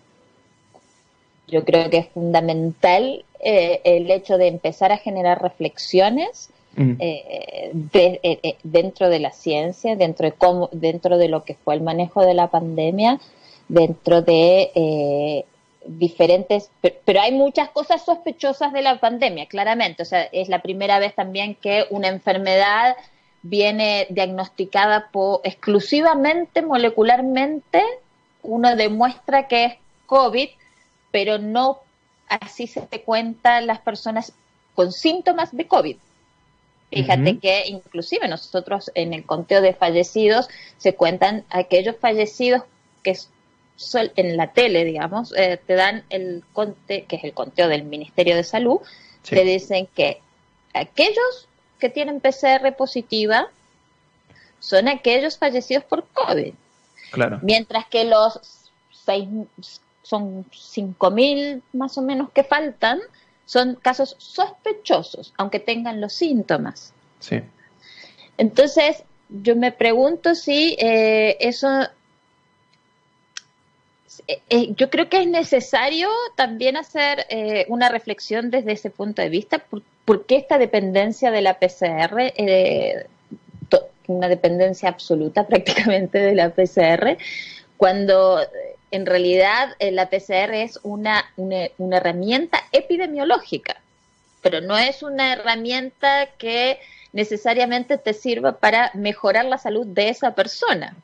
[1.47, 6.95] Yo creo que es fundamental eh, el hecho de empezar a generar reflexiones Mm.
[6.99, 11.55] Eh, de, eh, eh, dentro de la ciencia, dentro de, cómo, dentro de lo que
[11.55, 13.19] fue el manejo de la pandemia,
[13.67, 15.43] dentro de
[15.85, 16.69] diferentes,
[17.03, 20.03] pero, hay muchas cosas sospechosas de la pandemia, claramente.
[20.03, 22.95] O sea, es la primera vez también que una enfermedad
[23.41, 25.09] viene diagnosticada
[25.43, 27.81] exclusivamente molecularmente,
[28.43, 29.73] uno demuestra que es
[30.05, 30.49] COVID,
[31.11, 31.79] pero no
[32.27, 34.33] así se te cuentan las personas
[34.75, 35.97] con síntomas de COVID.
[36.89, 40.47] Fíjate que inclusive nosotros en el conteo de fallecidos
[40.77, 42.63] se cuentan aquellos fallecidos
[43.03, 43.17] que
[44.15, 48.35] en la tele, digamos, eh, te dan el conte, que es el conteo del Ministerio
[48.35, 48.79] de Salud,
[49.29, 50.21] te dicen que
[50.73, 51.47] aquellos
[51.77, 53.49] que tienen PCR positiva
[54.59, 56.53] son aquellos fallecidos por COVID.
[57.11, 57.39] Claro.
[57.43, 58.39] Mientras que los
[58.91, 59.27] seis,
[60.01, 62.99] son 5.000 más o menos que faltan,
[63.47, 66.93] son casos sospechosos, aunque tengan los síntomas.
[67.19, 67.41] Sí.
[68.37, 71.67] Entonces, yo me pregunto si eh, eso...
[74.27, 77.25] Eh, eh, yo creo que es necesario también hacer
[77.69, 79.63] una reflexión desde ese punto de vista.
[80.03, 82.33] ¿Por, qué esta dependencia de la PCR,
[84.07, 87.17] una dependencia absoluta prácticamente de la PCR,
[87.77, 88.41] cuando
[88.91, 93.81] en realidad la PCR es una, una herramienta epidemiológica,
[94.41, 96.79] pero no es una herramienta que
[97.13, 100.95] necesariamente te sirva para mejorar la salud de esa persona.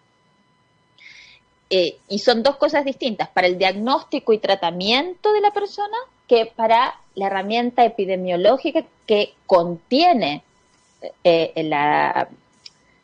[1.70, 6.46] Eh, y son dos cosas distintas, para el diagnóstico y tratamiento de la persona que
[6.46, 10.44] para la herramienta epidemiológica que contiene
[11.24, 12.30] eh, la,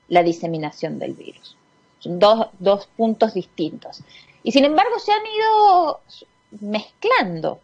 [0.07, 1.55] la, diseminación del virus.
[1.99, 4.03] Son dos, dos puntos distintos.
[4.43, 5.99] Y sin embargo se han ido
[6.61, 7.59] mezclando.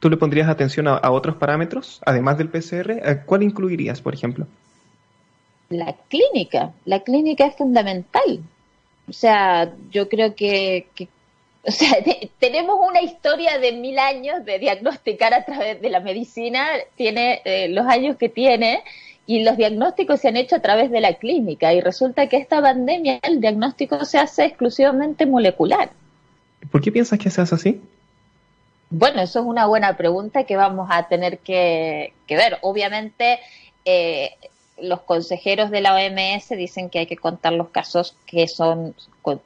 [0.00, 3.24] ¿Tú le pondrías atención a, otros parámetros, además del PCR?
[3.26, 4.46] ¿Cuál incluirías, por ejemplo?
[5.70, 6.72] La clínica.
[6.84, 8.40] La clínica es fundamental.
[9.08, 10.86] O sea, yo creo que,
[11.64, 11.90] o sea,
[12.38, 17.68] tenemos una historia de mil años de diagnosticar a través de la medicina, tiene eh,
[17.68, 18.82] los años que tiene,
[19.26, 22.62] y los diagnósticos se han hecho a través de la clínica, y resulta que esta
[22.62, 25.90] pandemia, el diagnóstico se hace exclusivamente molecular.
[26.70, 27.80] ¿Por qué piensas que se hace así?
[28.90, 32.58] Bueno, eso es una buena pregunta que vamos a tener que, ver.
[32.62, 33.38] Obviamente,
[33.84, 34.30] eh,
[34.80, 38.94] los consejeros de la OMS dicen que hay que contar los casos que son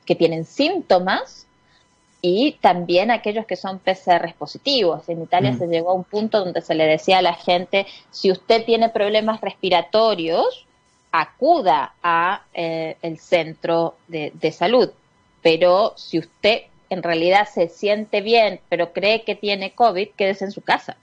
[0.04, 1.46] que tienen síntomas
[2.20, 5.08] y también aquellos que son PCR positivos.
[5.08, 5.58] En Italia mm.
[5.58, 8.90] se llegó a un punto donde se le decía a la gente, si usted tiene
[8.90, 10.66] problemas respiratorios,
[11.10, 14.88] acuda a eh, el centro de salud.
[15.42, 20.52] Pero si usted en realidad se siente bien, pero cree que tiene COVID, quédese en
[20.52, 20.96] su casa.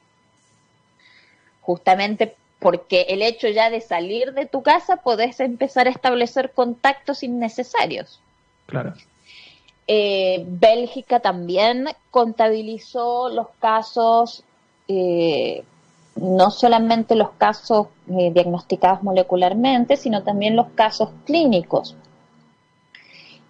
[1.61, 7.23] Justamente porque el hecho ya de salir de tu casa podés empezar a establecer contactos
[7.23, 8.19] innecesarios.
[8.65, 8.93] Claro.
[9.87, 14.43] Eh, Bélgica también contabilizó los casos,
[14.87, 15.63] eh,
[16.15, 21.95] no solamente los casos eh, diagnosticados molecularmente, sino también los casos clínicos.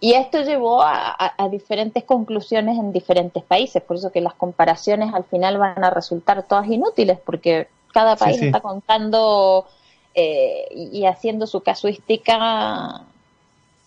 [0.01, 5.25] Y esto llevó a, diferentes conclusiones en diferentes países, por eso que las comparaciones al
[5.25, 9.67] final van a resultar todas inútiles, porque cada país está contando
[10.15, 13.01] eh, y haciendo su casuística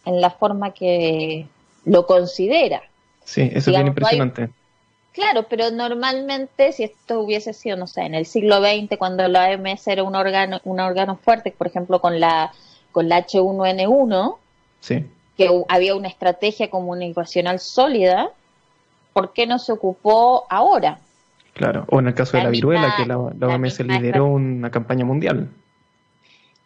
[0.04, 1.46] en la forma que
[1.86, 2.82] lo considera.
[3.24, 4.50] Sí, eso es bien impresionante.
[5.12, 9.48] claro, pero normalmente si esto hubiese sido, no sé, en el siglo XX, cuando la
[9.48, 12.52] OMS era un órgano, un órgano fuerte, por ejemplo, con la,
[12.90, 14.36] con la H1N1,
[14.80, 18.30] sí que había una estrategia comunicacional sólida,
[19.12, 20.98] ¿por qué no se ocupó ahora?
[21.54, 25.48] Claro, o en el caso de la, viruela, que la, OMS lideró una campaña mundial.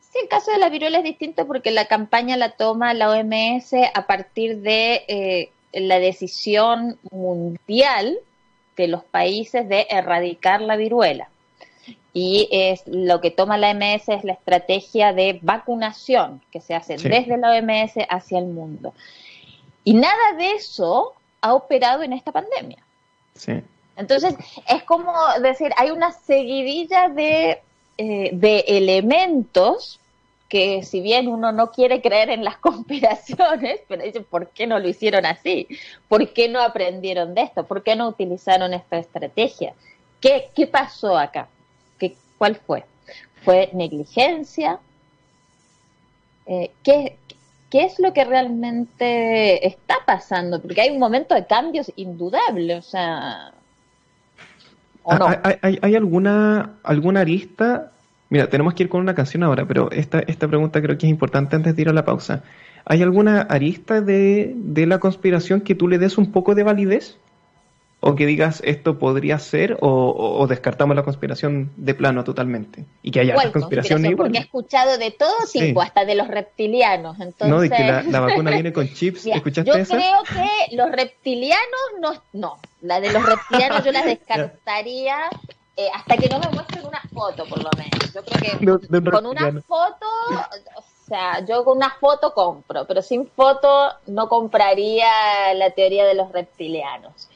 [0.01, 3.73] Sí, el caso de la viruela es distinto porque la campaña la toma la OMS
[3.95, 8.19] a partir de eh, la decisión mundial
[8.77, 11.29] de los países de erradicar la viruela
[12.19, 16.97] y es lo que toma la OMS es la estrategia de vacunación que se hace
[16.97, 18.95] desde la OMS hacia el mundo.
[19.85, 22.79] Y nada de eso ha operado en esta pandemia.
[23.35, 23.63] Sí.
[23.97, 24.35] Entonces,
[24.67, 27.61] es como decir, hay una seguidilla de,
[27.99, 30.01] eh, de elementos
[30.49, 34.79] que si bien uno no quiere creer en las conspiraciones, pero dice, ¿por qué no
[34.79, 35.69] lo hicieron así?
[36.09, 37.65] ¿Por qué no aprendieron de esto?
[37.67, 39.75] ¿Por qué no utilizaron esta estrategia?
[40.19, 41.49] ¿Qué, qué pasó acá?
[42.39, 42.85] ¿Cuál fue?
[43.45, 44.79] ¿Fue negligencia?
[46.47, 47.17] Eh, ¿qué,
[47.73, 50.61] es lo que realmente está pasando?
[50.63, 53.53] Porque hay un momento de cambios indudable, o sea...
[55.63, 57.93] ¿Hay, alguna, alguna arista?
[58.29, 61.11] Mira, tenemos que ir con una canción ahora, pero esta, esta pregunta creo que es
[61.11, 62.43] importante antes de ir a la pausa.
[62.85, 67.19] ¿Hay alguna arista de, de la conspiración que tú le des un poco de validez?
[68.01, 73.21] O que digas esto podría ser o, descartamos la conspiración de plano totalmente y que
[73.21, 74.17] haya conspiración, igual.
[74.17, 77.19] Porque he escuchado de todo tipo, hasta de los reptilianos.
[77.19, 77.49] Entonces...
[77.49, 79.27] No, de que la, vacuna viene con chips.
[79.27, 85.17] ¿Escuchaste yo creo que los reptilianos no, no, la de los reptilianos yo la descartaría
[85.77, 88.13] eh, hasta que no me muestren una foto, por lo menos.
[88.15, 90.07] Yo creo que con una foto
[90.77, 96.15] O sea, yo con una foto compro, pero sin foto no compraría la teoría de
[96.15, 97.29] los reptilianos.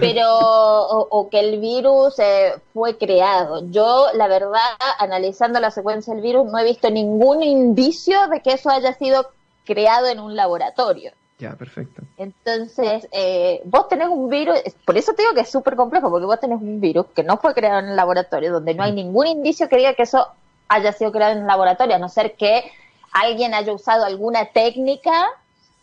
[0.00, 3.68] Pero, o, que el virus eh, fue creado.
[3.70, 4.60] Yo, la verdad,
[4.98, 9.30] analizando la secuencia del virus, no he visto ningún indicio de que eso haya sido
[9.64, 11.12] creado en un laboratorio.
[11.38, 12.02] Ya, perfecto.
[12.16, 16.26] Entonces, eh, vos tenés un virus, por eso te digo que es súper complejo, porque
[16.26, 19.28] vos tenés un virus que no fue creado en el laboratorio, donde no hay ningún
[19.28, 20.26] indicio que diga que eso
[20.68, 22.64] haya sido creado en el laboratorio, a no ser que
[23.12, 25.28] alguien haya usado alguna técnica.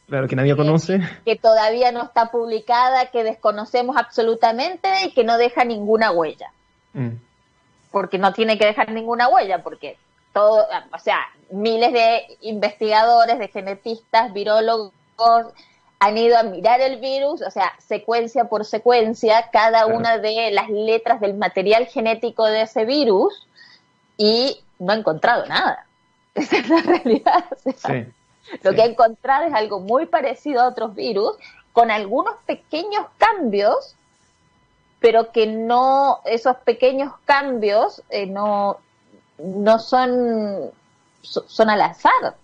[0.07, 0.99] Claro, que nadie conoce.
[1.25, 6.51] Que todavía no está publicada, que desconocemos absolutamente y que no deja ninguna huella.
[6.93, 7.15] Mm.
[7.91, 9.97] Porque no tiene que dejar ninguna huella, porque
[10.33, 14.91] todo, o sea, miles de investigadores, de genetistas, virólogos,
[15.99, 20.69] han ido a mirar el virus, o sea, secuencia por secuencia, cada una de las
[20.69, 23.47] letras del material genético de ese virus
[24.17, 25.85] y no ha encontrado nada.
[26.35, 27.45] Esa es la realidad.
[28.63, 31.35] Lo que ha encontrado es algo muy parecido a otros virus,
[31.73, 33.95] con algunos pequeños cambios,
[34.99, 38.77] pero que no, esos pequeños cambios eh, no,
[39.37, 40.71] no son,
[41.21, 42.35] son al azar.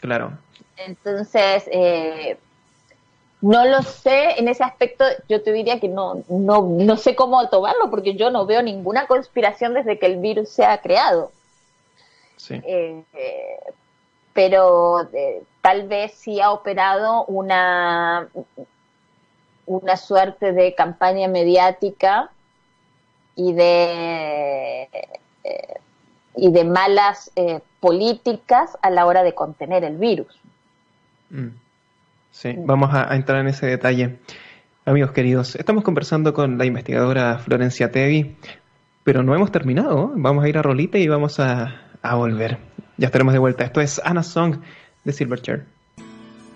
[0.00, 0.32] Claro.
[0.76, 2.38] Entonces, eh,
[3.40, 7.48] no lo sé, en ese aspecto yo te diría que no, no, no sé cómo
[7.48, 11.30] tomarlo porque yo no veo ninguna conspiración desde que el virus se ha creado.
[12.50, 13.02] Eh,
[14.38, 18.28] pero eh, tal vez sí ha operado una,
[19.66, 22.30] una suerte de campaña mediática
[23.34, 24.82] y de,
[25.42, 25.74] eh,
[26.36, 27.32] y de malas
[27.80, 30.38] políticas a la hora de contener el virus.
[31.30, 31.48] Mm.
[32.30, 34.20] Sí, vamos a, entrar en ese detalle.
[34.84, 38.36] Amigos queridos, estamos conversando con la investigadora Florencia Tevi,
[39.02, 40.12] pero no hemos terminado.
[40.14, 42.68] Vamos a ir a Rolita y vamos a, a volver.
[42.98, 43.64] Ya estaremos de vuelta.
[43.64, 44.56] Esto es Anna Song
[45.04, 45.64] de Silverchair.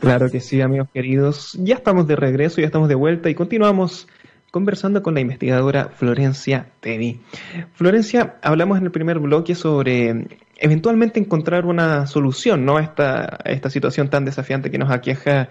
[0.00, 1.56] Claro que sí, amigos queridos.
[1.60, 4.08] Ya estamos de regreso, ya estamos de vuelta y continuamos
[4.50, 7.20] conversando con la investigadora Florencia Tevi.
[7.74, 10.26] Florencia, hablamos en el primer bloque sobre
[10.58, 12.76] eventualmente encontrar una solución ¿no?
[12.76, 15.48] a, esta, esta situación tan desafiante que nos aqueja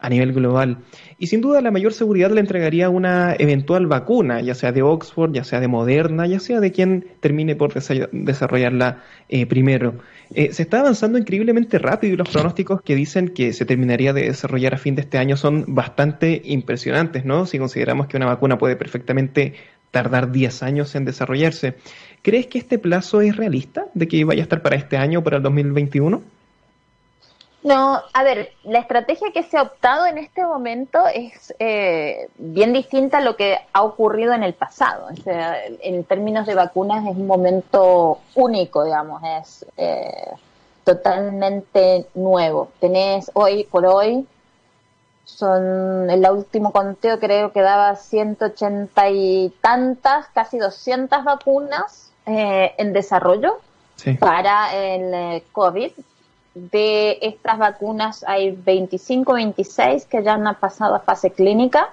[0.00, 0.78] a nivel global.
[1.18, 5.32] Y sin duda la mayor seguridad le entregaría una eventual vacuna, ya sea de Oxford,
[5.32, 9.94] ya sea de Moderna, ya sea de quien termine por desarrollarla eh, primero.
[10.32, 14.22] Eh, se está avanzando increíblemente rápido y los pronósticos que dicen que se terminaría de
[14.22, 17.46] desarrollar a fin de este año son bastante impresionantes, ¿no?
[17.46, 19.54] Si consideramos que una vacuna puede perfectamente
[19.90, 21.74] tardar 10 años en desarrollarse.
[22.22, 25.24] ¿Crees que este plazo es realista de que vaya a estar para este año o
[25.24, 26.22] para el 2021?
[27.62, 32.72] No, a ver, la estrategia que se ha optado en este momento es eh, bien
[32.72, 35.08] distinta a lo que ha ocurrido en el pasado.
[35.12, 40.30] O sea, en términos de vacunas es un momento único, digamos, es eh,
[40.84, 42.70] totalmente nuevo.
[42.80, 44.26] Tenés hoy por hoy,
[45.26, 52.94] son el último conteo creo que daba 180 y tantas, casi 200 vacunas eh, en
[52.94, 53.58] desarrollo
[54.18, 55.92] para el COVID
[56.54, 61.90] de estas vacunas hay 25, 26 que ya han pasado a fase clínica.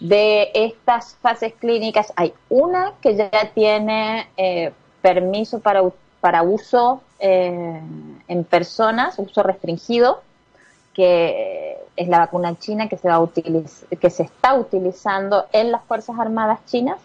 [0.00, 5.82] De estas fases clínicas hay una que ya tiene eh, permiso para,
[6.20, 7.80] para uso eh,
[8.28, 10.22] en personas, uso restringido,
[10.94, 13.28] que es la vacuna china que se, va a
[14.00, 16.98] que se está utilizando en las Fuerzas Armadas chinas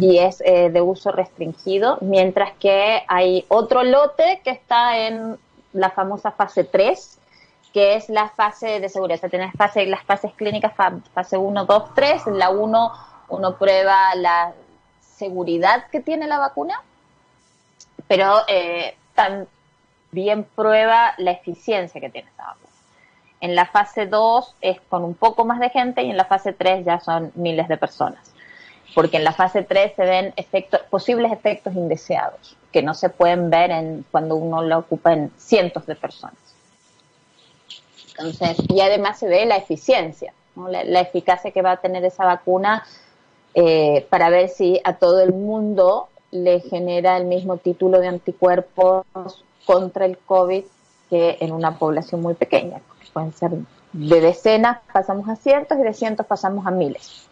[0.00, 5.36] y es eh, de uso restringido, mientras que hay otro lote que está en
[5.72, 7.18] la famosa fase 3,
[7.72, 9.20] que es la fase de seguridad.
[9.22, 10.72] O sea, fase, las fases clínicas,
[11.12, 12.26] fase 1, 2, 3.
[12.28, 12.92] En la 1
[13.28, 14.52] uno prueba la
[15.00, 16.80] seguridad que tiene la vacuna,
[18.06, 22.66] pero eh, también prueba la eficiencia que tiene esta vacuna.
[23.40, 26.52] En la fase 2 es con un poco más de gente y en la fase
[26.52, 28.32] 3 ya son miles de personas.
[28.94, 33.48] Porque en la fase 3 se ven efectos, posibles efectos indeseados que no se pueden
[33.48, 36.36] ver en, cuando uno lo ocupa en cientos de personas.
[38.10, 40.34] Entonces, y además se ve la eficiencia,
[40.68, 42.84] la, eficacia que va a tener esa vacuna
[43.54, 49.06] eh, para ver si a todo el mundo le genera el mismo título de anticuerpos
[49.64, 50.64] contra el COVID
[51.08, 52.82] que en una población muy pequeña,
[53.14, 53.52] pueden ser
[53.94, 57.26] de decenas pasamos a cientos y de cientos pasamos a miles.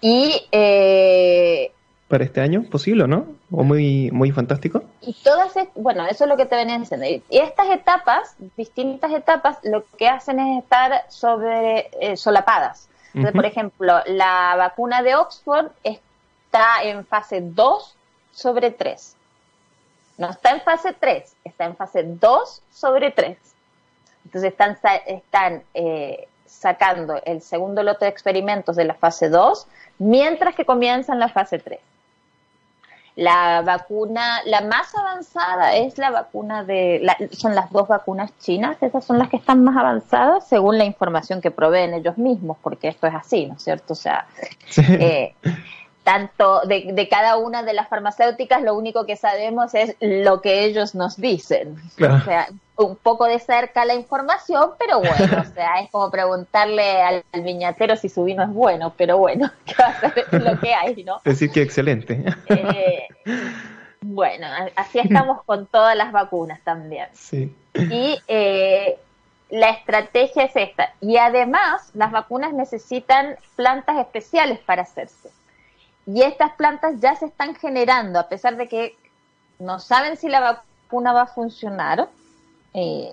[0.00, 1.72] Y eh,
[2.12, 3.24] para este año, posible, ¿no?
[3.50, 4.82] O muy, muy fantástico.
[5.00, 7.06] Y todas, bueno, eso es lo que te venía diciendo.
[7.06, 12.90] Y estas etapas, distintas etapas, lo que hacen es estar sobre eh, solapadas.
[13.14, 17.96] Entonces, por ejemplo, la vacuna de Oxford está en fase 2
[18.30, 19.16] sobre 3.
[20.18, 23.38] No está en fase 3, está en fase 2 sobre 3.
[24.26, 29.66] Entonces están, están eh, sacando el segundo lote de experimentos de la fase 2
[29.98, 31.80] mientras que comienzan la fase 3.
[33.14, 39.04] La vacuna, la más avanzada es la vacuna de, son las dos vacunas chinas, esas
[39.04, 43.06] son las que están más avanzadas según la información que proveen ellos mismos, porque esto
[43.06, 43.92] es así, ¿no es cierto?
[43.92, 44.26] O sea,
[44.78, 45.34] eh,
[46.04, 50.64] tanto de, de, cada una de las farmacéuticas, lo único que sabemos es lo que
[50.64, 51.76] ellos nos dicen.
[51.98, 57.02] O sea, un poco de cerca la información, pero bueno, o sea, es como preguntarle
[57.02, 60.74] al, viñatero si su vino es bueno, pero bueno, ¿qué va a ser lo que
[60.74, 61.20] hay, no?
[61.24, 62.24] Decir que excelente.
[62.48, 63.08] Eh,
[64.00, 67.08] bueno, así estamos con todas las vacunas también.
[67.12, 67.54] Sí.
[67.74, 68.98] Y eh,
[69.52, 70.94] la estrategia es esta.
[71.00, 75.30] Y además, las vacunas necesitan plantas especiales para hacerse.
[76.06, 78.96] Y estas plantas ya se están generando, a pesar de que
[79.58, 82.08] no saben si la vacuna va a funcionar.
[82.74, 83.12] Eh,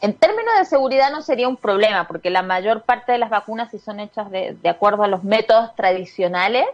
[0.00, 3.70] en términos de seguridad no sería un problema, porque la mayor parte de las vacunas,
[3.70, 6.66] si son hechas de, acuerdo a los métodos tradicionales,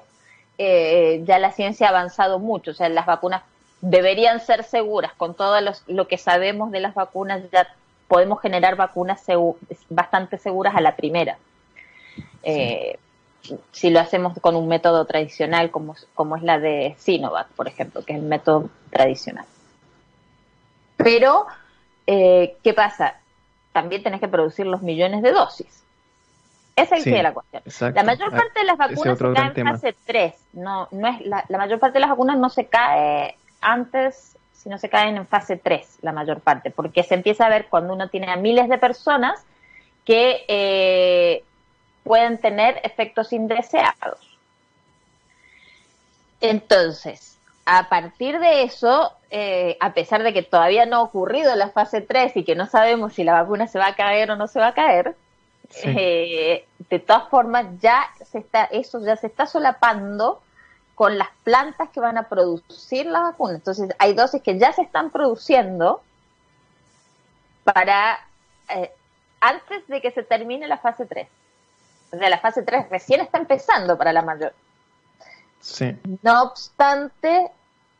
[0.58, 2.70] eh, ya la ciencia ha avanzado mucho.
[2.70, 3.42] O sea, las vacunas
[3.80, 5.12] deberían ser seguras.
[5.16, 5.56] Con todo
[5.86, 7.68] lo que sabemos de las vacunas, ya
[8.08, 9.24] podemos generar vacunas
[9.88, 11.38] bastante seguras a la primera.
[12.42, 12.98] Eh,
[13.72, 18.04] si lo hacemos con un método tradicional como, como es la de Sinovac, por ejemplo,
[18.04, 19.44] que es el método tradicional.
[20.96, 21.46] Pero,
[22.06, 23.16] eh, ¿qué pasa?
[23.72, 25.82] También tenés que producir los millones de dosis.
[26.76, 27.62] Esa es la cuestión.
[27.94, 30.34] La mayor ah, parte de las vacunas se cae en fase 3.
[30.52, 34.90] No, no es, la, mayor parte de las vacunas no se cae antes, sino se
[34.90, 38.30] caen en fase 3, la mayor parte, porque se empieza a ver cuando uno tiene
[38.30, 39.42] a miles de personas
[40.04, 41.44] que eh,
[42.04, 44.38] pueden tener efectos indeseados.
[46.42, 51.70] Entonces, a partir de eso, eh, a pesar de que todavía no ha ocurrido la
[51.70, 54.46] fase 3 y que no sabemos si la vacuna se va a caer o no
[54.46, 55.16] se va a caer,
[55.82, 60.40] eh, de todas formas ya se está, eso ya se está solapando
[60.94, 63.54] con las plantas que van a producir la vacuna.
[63.54, 66.02] Entonces, hay dosis que ya se están produciendo
[67.64, 68.20] para
[68.68, 68.92] eh,
[69.40, 71.28] antes de que se termine la fase 3
[72.12, 74.52] de la fase 3 recién está empezando para la mayor.
[75.60, 75.96] Sí.
[76.22, 77.50] No obstante,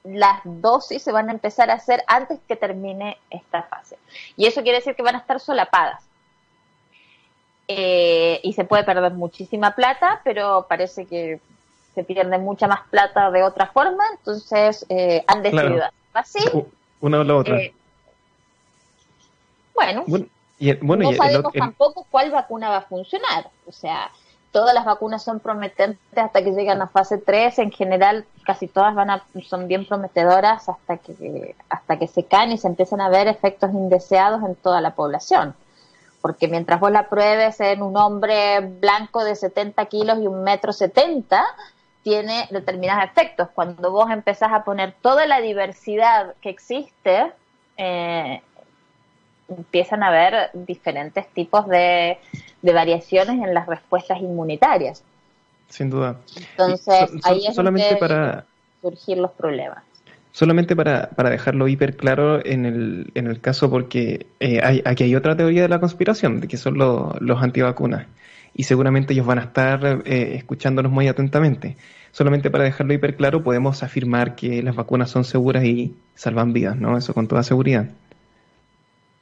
[0.06, 3.98] las dosis se van a empezar a hacer antes que termine esta fase.
[4.36, 6.02] Y eso quiere decir que van a estar solapadas.
[7.68, 11.40] Eh, y se puede perder muchísima plata, pero parece que
[11.94, 15.82] se pierde mucha más plata de otra forma, entonces eh, han decidido
[16.12, 16.38] así.
[17.00, 17.58] Una o la otra.
[17.58, 17.74] Eh,
[19.74, 23.50] bueno, no sabemos tampoco cuál vacuna va a funcionar.
[23.66, 24.10] O sea,
[24.56, 27.58] todas las vacunas son prometentes hasta que llegan a fase 3.
[27.58, 32.52] En general, casi todas van a, son bien prometedoras hasta que, hasta que se caen
[32.52, 35.54] y se empiezan a ver efectos indeseados en toda la población.
[36.22, 40.72] Porque mientras vos la pruebes en un hombre blanco de 70 kilos y un metro
[40.72, 41.44] 70,
[42.02, 43.50] tiene determinados efectos.
[43.54, 47.30] Cuando vos empezás a poner toda la diversidad que existe,
[47.76, 48.40] eh,
[49.48, 52.18] empiezan a haber diferentes tipos de,
[52.62, 55.02] variaciones en las respuestas inmunitarias.
[55.68, 56.16] Sin duda.
[56.50, 58.44] Entonces, ahí es solamente donde para
[58.82, 59.82] surgir los problemas.
[60.32, 65.04] Solamente para, para dejarlo hiper claro en el, en el caso, porque eh, hay, aquí
[65.04, 68.06] hay otra teoría de la conspiración, de que son los antivacunas,
[68.54, 71.76] y seguramente ellos van a estar eh, escuchándonos muy atentamente.
[72.12, 76.76] Solamente para dejarlo hiper claro, podemos afirmar que las vacunas son seguras y salvan vidas,
[76.76, 76.96] ¿no?
[76.96, 77.88] Eso con toda seguridad.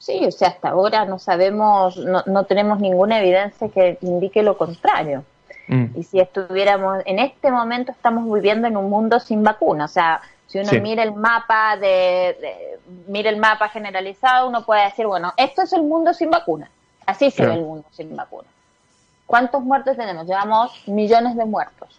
[0.04, 4.58] Sí, o sea, hasta ahora no sabemos, no, no tenemos ninguna evidencia que indique lo
[4.58, 5.24] contrario.
[5.66, 5.98] Mm.
[5.98, 10.20] Y si estuviéramos, en este momento estamos viviendo en un mundo sin vacuna, o sea,
[10.46, 12.76] si uno mira el mapa de,
[13.06, 16.70] mira el mapa generalizado, uno puede decir, bueno, esto es el mundo sin vacuna.
[17.06, 18.48] Así se ve el mundo sin vacuna.
[19.24, 20.26] ¿Cuántos muertos tenemos?
[20.26, 21.98] Llevamos millones de muertos.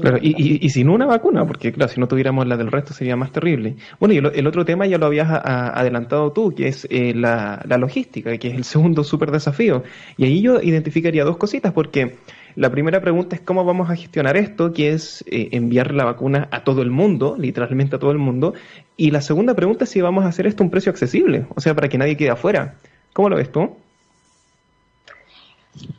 [0.00, 3.30] Claro, y, sin una vacuna, porque claro, si no tuviéramos la del resto sería más
[3.30, 3.76] terrible.
[4.00, 8.36] Bueno, y el, otro tema ya lo habías adelantado tú, que es eh, la, logística,
[8.38, 9.84] que es el segundo súper desafío.
[10.16, 12.16] Y ahí yo identificaría dos cositas, porque
[12.56, 16.48] la primera pregunta es cómo vamos a gestionar esto, que es eh, enviar la vacuna
[16.50, 18.54] a todo el mundo, literalmente a todo el mundo.
[18.96, 21.60] Y la segunda pregunta es si vamos a hacer esto a un precio accesible, o
[21.60, 22.74] sea, para que nadie quede afuera.
[23.12, 23.76] ¿Cómo lo ves tú?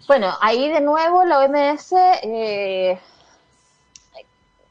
[0.06, 1.94] Bueno, ahí de nuevo la OMS...
[2.24, 2.98] Eh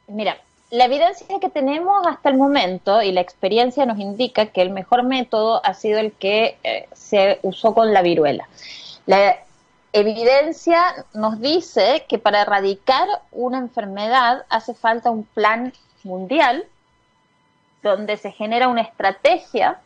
[0.08, 0.38] Mira,
[0.70, 5.02] la evidencia que tenemos hasta el momento y la experiencia nos indica que el mejor
[5.02, 8.48] método ha sido el que eh, se usó con la viruela.
[9.06, 9.36] La
[9.92, 15.72] evidencia nos dice que para erradicar una enfermedad hace falta un plan
[16.04, 16.64] mundial
[17.82, 19.78] donde se genera una estrategia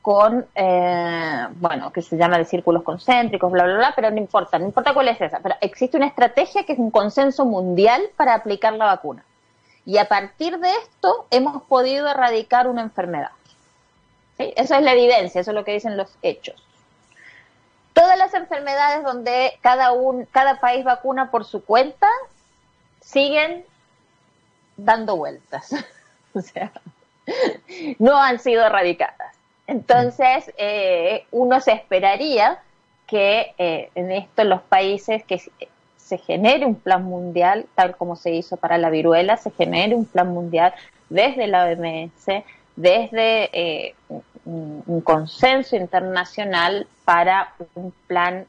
[0.00, 4.58] con, eh, bueno, que se llama de círculos concéntricos, bla, bla, bla, pero no importa,
[4.58, 8.34] no importa cuál es esa, pero existe una estrategia que es un consenso mundial para
[8.34, 9.24] aplicar la vacuna.
[9.86, 13.30] Y a partir de esto hemos podido erradicar una enfermedad.
[14.38, 14.52] ¿Sí?
[14.56, 16.62] Eso es la evidencia, eso es lo que dicen los hechos.
[17.92, 22.08] Todas las enfermedades donde cada, un, cada país vacuna por su cuenta
[23.00, 23.64] siguen
[24.76, 25.70] dando vueltas.
[26.34, 26.72] o sea,
[27.98, 29.36] no han sido erradicadas.
[29.66, 32.60] Entonces, eh, uno se esperaría
[33.06, 35.40] que eh, en esto los países que
[36.04, 40.04] se genere un plan mundial, tal como se hizo para la viruela, se genere un
[40.04, 40.74] plan mundial
[41.08, 42.44] desde la OMS,
[42.76, 43.94] desde eh,
[44.44, 48.46] un, consenso internacional para un plan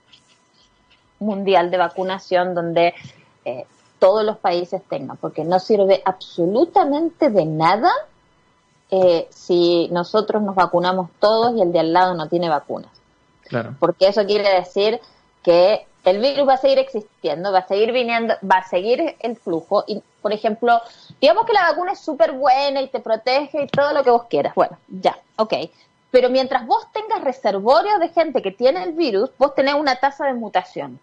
[1.19, 2.93] mundial de vacunación donde
[3.99, 7.91] todos los países tengan, porque no sirve absolutamente de nada
[8.91, 12.91] eh, si nosotros nos vacunamos todos y el de al lado no tiene vacunas.
[13.43, 13.75] Claro.
[13.79, 14.99] Porque eso quiere decir
[15.43, 19.35] que el virus va a seguir existiendo, va a seguir viniendo, va a seguir el
[19.35, 19.83] flujo.
[19.87, 20.81] Y, por ejemplo,
[21.19, 24.25] digamos que la vacuna es súper buena y te protege y todo lo que vos
[24.25, 24.53] quieras.
[24.55, 25.53] Bueno, ya, ok.
[26.11, 30.25] Pero mientras vos tengas reservorios de gente que tiene el virus, vos tenés una tasa
[30.27, 30.99] de mutación.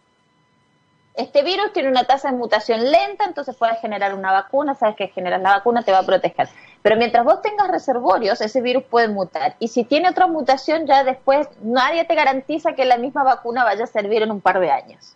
[1.14, 5.08] Este virus tiene una tasa de mutación lenta, entonces puedes generar una vacuna, sabes que
[5.08, 6.48] generas la vacuna, te va a proteger.
[6.82, 9.54] Pero mientras vos tengas reservorios, ese virus puede mutar.
[9.60, 13.84] Y si tiene otra mutación, ya después nadie te garantiza que la misma vacuna vaya
[13.84, 15.14] a servir en un par de años.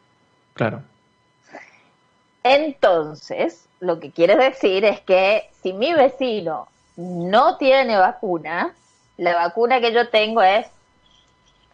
[0.55, 0.83] Claro.
[2.45, 8.73] Entonces, lo que quiere decir es que si mi vecino no tiene vacuna,
[9.17, 10.67] la vacuna que yo tengo es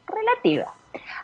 [0.07, 0.73] relativa.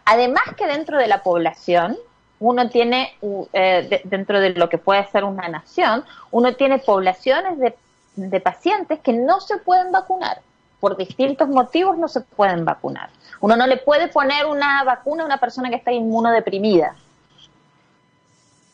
[0.05, 1.97] Además que dentro de la población,
[2.41, 3.15] uno tiene,
[3.53, 7.75] eh, dentro de lo que puede ser una nación, uno tiene poblaciones de
[8.19, 10.41] de pacientes que no se pueden vacunar.
[10.81, 13.11] Por distintos motivos no se pueden vacunar.
[13.41, 16.95] Uno no le puede poner una vacuna a una persona que está inmunodeprimida.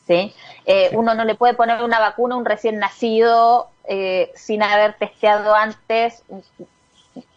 [0.07, 0.33] ¿Sí?
[0.65, 4.93] Eh, uno no le puede poner una vacuna a un recién nacido eh, sin haber
[4.93, 6.23] testeado antes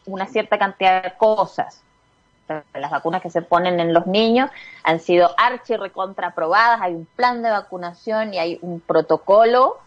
[0.07, 1.83] una cierta cantidad de cosas.
[2.75, 4.51] Las vacunas que se ponen en los niños
[4.83, 9.79] han sido archi recontraprobadas, hay un plan de vacunación y hay un protocolo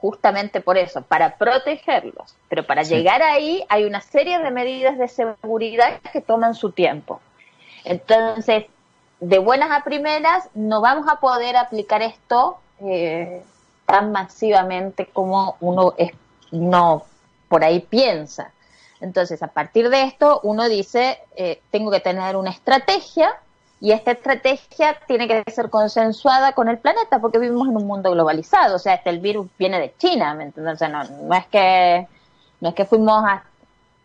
[0.00, 2.36] justamente por eso, para protegerlos.
[2.48, 7.20] Pero para llegar ahí hay una serie de medidas de seguridad que toman su tiempo.
[7.84, 8.66] Entonces,
[9.20, 13.42] de buenas a primeras, no vamos a poder aplicar esto eh,
[13.86, 16.12] tan masivamente como uno, es,
[16.52, 17.04] uno
[17.48, 18.52] por ahí piensa.
[19.00, 23.34] Entonces, a partir de esto, uno dice, eh, tengo que tener una estrategia
[23.80, 28.10] y esta estrategia tiene que ser consensuada con el planeta porque vivimos en un mundo
[28.10, 28.76] globalizado.
[28.76, 30.80] O sea, este, el virus viene de China, ¿me entiendes?
[30.80, 32.06] no, no, es que,
[32.60, 33.44] no es que fuimos a,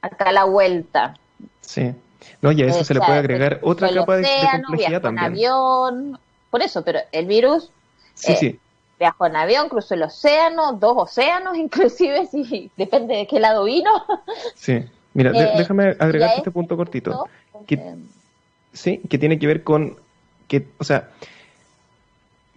[0.01, 1.15] acá a la vuelta.
[1.61, 1.93] Sí.
[2.41, 4.27] No, y a eso se le puede agregar otra capa de,
[4.65, 5.25] complejidad también.
[5.25, 6.19] En avión,
[6.49, 7.71] por eso, pero el virus
[8.13, 8.47] sí, sí.
[8.47, 8.59] Eh,
[8.99, 13.89] viajó en avión, cruzó el océano, dos océanos inclusive, si depende de qué lado vino.
[14.55, 17.25] Sí, mira, eh, déjame agregar este punto cortito.
[17.65, 17.95] Que,
[18.73, 19.01] ¿sí?
[19.09, 19.95] Que tiene que ver con
[20.47, 21.09] que, o sea,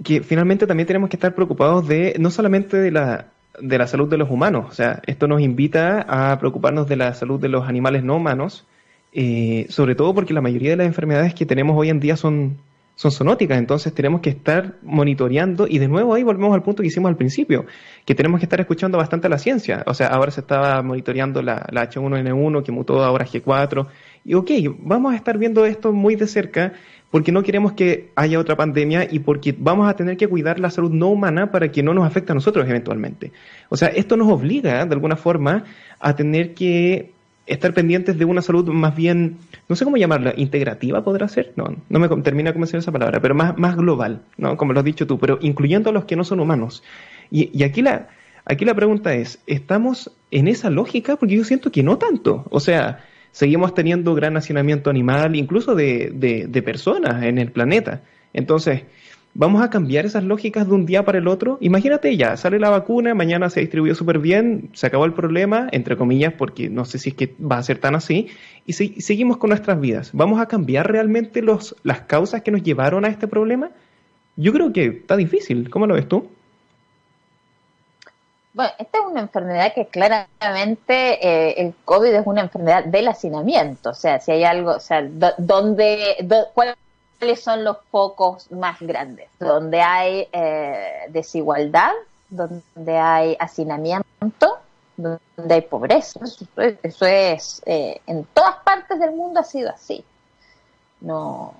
[0.02, 3.26] que finalmente también tenemos que estar preocupados de, no solamente de la,
[3.60, 7.14] de la salud de los humanos, o sea, esto nos invita a preocuparnos de la
[7.14, 8.66] salud de los animales no humanos,
[9.12, 12.56] eh, sobre todo porque la mayoría de las enfermedades que tenemos hoy en día son,
[12.96, 16.88] son zoonóticas, entonces tenemos que estar monitoreando y de nuevo ahí volvemos al punto que
[16.88, 17.64] hicimos al principio,
[18.04, 21.42] que tenemos que estar escuchando bastante a la ciencia, o sea, ahora se estaba monitoreando
[21.42, 23.86] la, la H1N1 que mutó ahora G4
[24.24, 26.72] y ok, vamos a estar viendo esto muy de cerca
[27.10, 30.70] porque no queremos que haya otra pandemia y porque vamos a tener que cuidar la
[30.70, 33.30] salud no humana para que no nos afecte a nosotros eventualmente.
[33.68, 35.64] O sea, esto nos obliga de alguna forma
[36.00, 37.12] a tener que
[37.46, 39.36] estar pendientes de una salud más bien,
[39.68, 43.20] no sé cómo llamarla, integrativa podrá ser, no, no me termina de convencer esa palabra,
[43.20, 44.56] pero más, más global, ¿no?
[44.56, 46.82] Como lo has dicho tú, pero incluyendo a los que no son humanos.
[47.30, 48.08] Y, y aquí la,
[48.46, 51.16] aquí la pregunta es, ¿estamos en esa lógica?
[51.16, 52.46] Porque yo siento que no tanto.
[52.50, 53.04] O sea,
[53.34, 58.02] seguimos teniendo gran hacinamiento animal, incluso de, de, personas en el planeta.
[58.32, 58.84] Entonces,
[59.34, 61.58] ¿vamos a cambiar esas lógicas de un día para el otro?
[61.60, 65.96] Imagínate ya, sale la vacuna, mañana se distribuyó súper bien, se acabó el problema, entre
[65.96, 68.28] comillas, porque no sé si es que va a ser tan así,
[68.66, 70.10] y seguimos con nuestras vidas.
[70.12, 73.72] ¿Vamos a cambiar realmente los, las causas que nos llevaron a este problema?
[74.36, 75.70] Yo creo que está difícil.
[75.70, 76.28] ¿Cómo lo ves tú?
[78.54, 83.90] Bueno, esta es una enfermedad que claramente eh, el COVID es una enfermedad del hacinamiento.
[83.90, 85.02] O sea, si hay algo, o sea,
[85.38, 86.24] donde,
[86.54, 89.28] ¿cuáles son los focos más grandes?
[89.40, 91.90] Donde hay eh, desigualdad,
[92.30, 94.58] donde hay hacinamiento,
[94.96, 96.20] donde hay pobreza.
[96.84, 100.04] Eso, es, eh, en todas partes del mundo ha sido así.
[101.00, 101.54] No,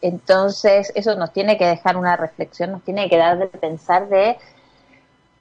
[0.00, 4.38] entonces, eso nos tiene que dejar una reflexión, nos tiene que dar de pensar de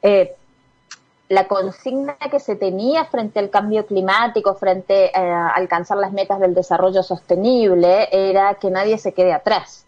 [0.04, 0.36] eh,
[1.30, 6.40] la consigna que se tenía frente al cambio climático, frente eh, a alcanzar las metas
[6.40, 9.86] del desarrollo sostenible, era que nadie se quede atrás.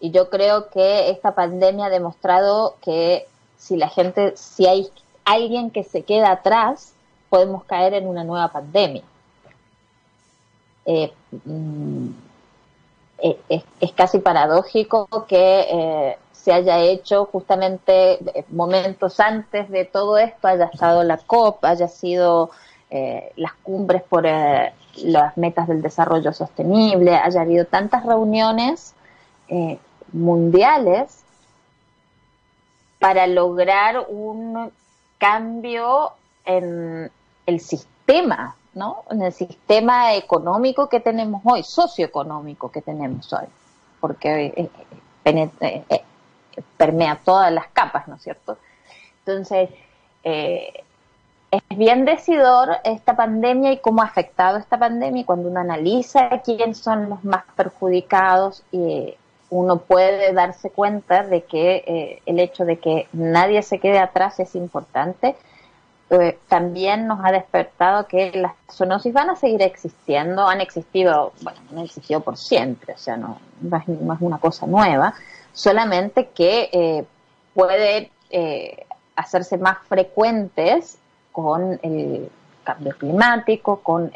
[0.00, 3.26] Y yo creo que esta pandemia ha demostrado que
[3.58, 4.88] si la gente, si hay
[5.24, 6.94] alguien que se queda atrás,
[7.28, 9.02] podemos caer en una nueva pandemia.
[10.86, 11.12] Eh,
[11.44, 12.08] mm,
[13.48, 18.18] es, casi paradójico que se haya hecho justamente
[18.48, 22.50] momentos antes de todo esto, haya estado la COP, haya sido
[23.36, 28.94] las cumbres por las metas del desarrollo sostenible, haya habido tantas reuniones
[30.12, 31.22] mundiales
[33.02, 34.70] para lograr un
[35.18, 36.12] cambio
[36.44, 37.10] en
[37.46, 39.04] el sistema, ¿no?
[39.10, 43.46] En el sistema económico que tenemos hoy, socioeconómico que tenemos hoy,
[44.00, 44.70] porque eh,
[45.24, 45.50] eh,
[45.90, 46.02] eh,
[46.76, 48.58] permea todas las capas, ¿no es cierto?
[49.24, 49.70] Entonces,
[50.24, 56.78] es bien decidor esta pandemia y cómo ha afectado esta pandemia cuando uno analiza quiénes
[56.78, 59.14] son los más perjudicados y
[59.50, 64.40] uno puede darse cuenta de que eh, el hecho de que nadie se quede atrás
[64.40, 65.36] es importante.
[66.08, 71.58] Eh, también nos ha despertado que las zoonosis van a seguir existiendo, han existido, bueno,
[71.70, 75.14] han existido por siempre, o sea, no, es, una cosa nueva,
[75.52, 77.04] solamente que eh,
[77.54, 78.10] puede
[79.14, 80.96] hacerse más frecuentes
[81.32, 82.30] con el
[82.64, 84.10] cambio climático, con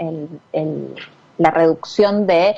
[1.36, 2.56] la reducción de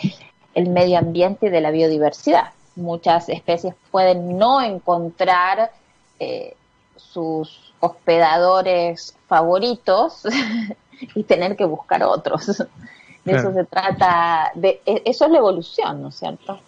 [0.55, 5.71] el medio ambiente y de la biodiversidad muchas especies pueden no encontrar
[6.19, 6.55] eh,
[6.97, 10.23] sus hospedadores favoritos
[11.15, 12.65] y tener que buscar otros.
[13.25, 16.59] De eso se trata, de, e, eso es la evolución, ¿no es cierto?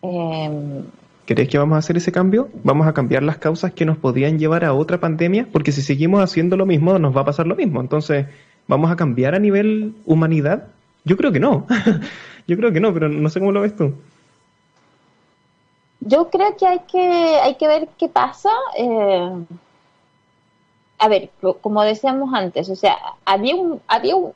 [0.00, 0.82] Eh,
[1.26, 2.48] ¿Crees que vamos a hacer ese cambio?
[2.62, 5.48] ¿Vamos a cambiar las causas que nos podían llevar a otra pandemia?
[5.50, 7.80] Porque si seguimos haciendo lo mismo, nos va a pasar lo mismo.
[7.80, 8.26] Entonces,
[8.68, 10.68] ¿vamos a cambiar a nivel humanidad?
[11.04, 11.66] Yo creo que no.
[12.46, 13.92] Yo creo que no, pero no sé cómo lo ves tú.
[15.98, 18.50] Yo creo que hay que, hay que ver qué pasa.
[18.78, 19.44] Eh,
[20.98, 24.32] a ver, como decíamos antes, o sea, había un, había un,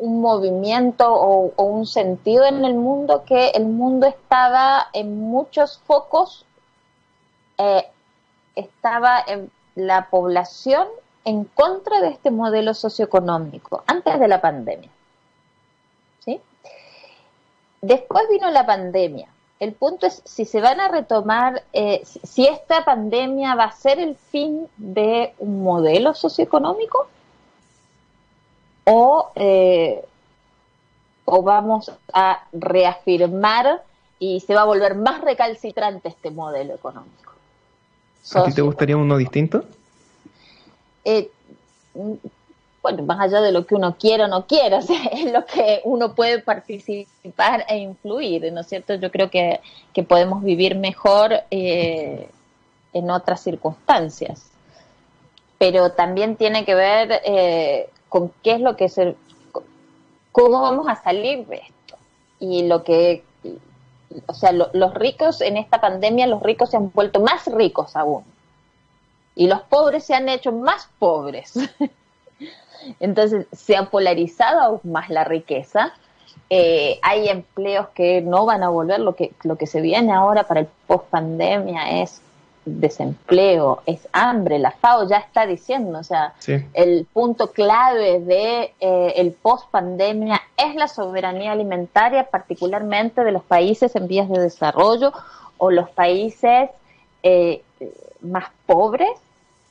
[0.00, 6.44] movimiento o, un sentido en el mundo que el mundo estaba en muchos focos,
[7.58, 7.86] eh,
[8.54, 10.88] estaba en la población
[11.24, 14.90] en contra de este modelo socioeconómico antes de la pandemia.
[16.24, 16.40] ¿sí?
[17.82, 19.28] Después vino la pandemia
[19.60, 24.00] el punto es si se van a retomar, eh, si esta pandemia va a ser
[24.00, 27.08] el fin de un modelo socioeconómico
[28.90, 30.04] o, eh,
[31.24, 33.82] o vamos a reafirmar
[34.18, 37.32] y se va a volver más recalcitrante este modelo económico.
[38.34, 39.64] ¿A ti te gustaría uno distinto?
[41.04, 41.30] Eh,
[42.82, 44.78] bueno, más allá de lo que uno quiera o no quiera,
[45.12, 48.94] es lo que uno puede participar e influir, ¿no es cierto?
[48.94, 49.60] Yo creo que,
[50.08, 52.28] podemos vivir mejor eh,
[52.92, 54.50] en otras circunstancias,
[55.58, 59.16] pero también tiene que ver eh, con qué es lo que se,
[60.32, 61.96] cómo vamos a salir de esto
[62.38, 63.24] y lo que,
[64.26, 68.24] o sea, los ricos en esta pandemia, los ricos se han vuelto más ricos aún
[69.34, 71.54] y los pobres se han hecho más pobres.
[73.00, 75.94] Entonces se ha polarizado aún más la riqueza.
[76.48, 79.00] Eh, hay empleos que no van a volver.
[79.00, 82.20] Lo que, lo que se viene ahora para el post pandemia es
[82.78, 84.58] desempleo, es hambre.
[84.58, 86.34] La FAO ya está diciendo, o sea,
[86.74, 93.42] el punto clave de eh, el post pandemia es la soberanía alimentaria, particularmente de los
[93.42, 95.12] países en vías de desarrollo
[95.58, 96.70] o los países
[97.22, 97.62] eh,
[98.20, 99.10] más pobres,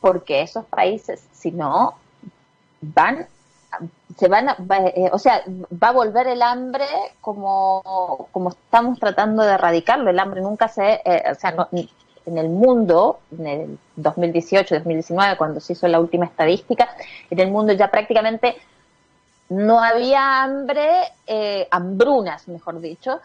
[0.02, 1.96] porque esos países, si no,
[2.82, 3.28] van
[4.18, 4.58] se van a,
[4.96, 6.86] eh, o sea, va a volver el hambre
[7.22, 10.10] como, como estamos tratando de erradicarlo.
[10.10, 11.70] El hambre nunca se, eh, o sea,
[12.30, 16.90] en el mundo, en el 2018, 2019, cuando se hizo la última estadística,
[17.30, 18.56] en el mundo ya prácticamente
[19.50, 20.88] no había hambre,
[21.28, 23.20] eh, hambrunas, mejor dicho,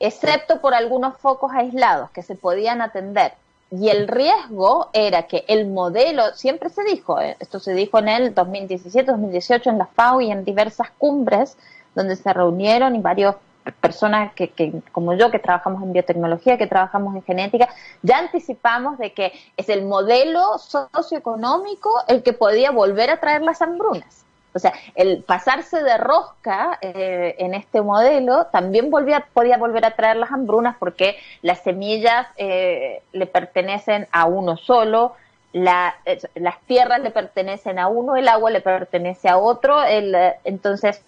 [0.00, 3.32] excepto por algunos focos aislados que se podían atender.
[3.70, 8.08] Y el riesgo era que el modelo, siempre se dijo, eh, esto se dijo en
[8.08, 11.56] el 2017, 2018 en la FAO y en diversas cumbres
[11.94, 13.36] donde se reunieron y varios
[13.72, 14.52] personas que,
[14.92, 17.68] como yo, que trabajamos en biotecnología, que trabajamos en genética,
[18.02, 23.62] ya anticipamos de que es el modelo socioeconómico el que podía volver a traer las
[23.62, 24.24] hambrunas.
[24.54, 29.96] O sea, el pasarse de rosca eh, en este modelo también volvía, podía volver a
[29.96, 35.14] traer las hambrunas porque las semillas eh, le pertenecen a uno solo,
[35.52, 35.96] la,
[36.34, 41.02] las tierras le pertenecen a uno, el agua le pertenece a otro, el, entonces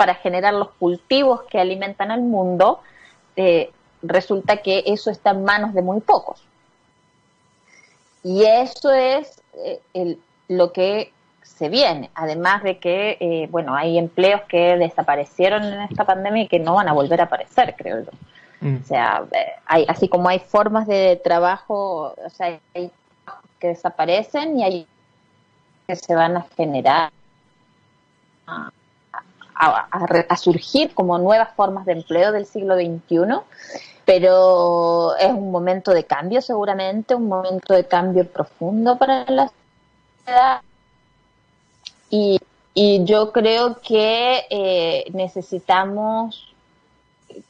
[0.00, 2.80] para generar los cultivos que alimentan al mundo,
[3.36, 3.70] eh,
[4.00, 6.42] resulta que eso está en manos de muy pocos.
[8.24, 9.42] Y eso es
[9.92, 10.16] eh,
[10.48, 16.06] lo que se viene, además de que, eh, bueno, hay empleos que desaparecieron en esta
[16.06, 18.10] pandemia y que no van a volver a aparecer, creo yo.
[18.62, 18.78] Mm.
[18.82, 19.24] O sea,
[19.66, 22.90] hay, así como hay formas de trabajo, o sea, hay
[23.58, 24.86] que desaparecen y hay
[25.86, 27.10] que se van a generar
[29.60, 33.40] a, surgir como nuevas formas de empleo del siglo XXI,
[34.04, 39.50] pero es un momento de cambio seguramente, un momento de cambio profundo para la
[40.18, 40.60] sociedad.
[42.08, 42.40] Y,
[43.04, 46.54] yo creo que eh, necesitamos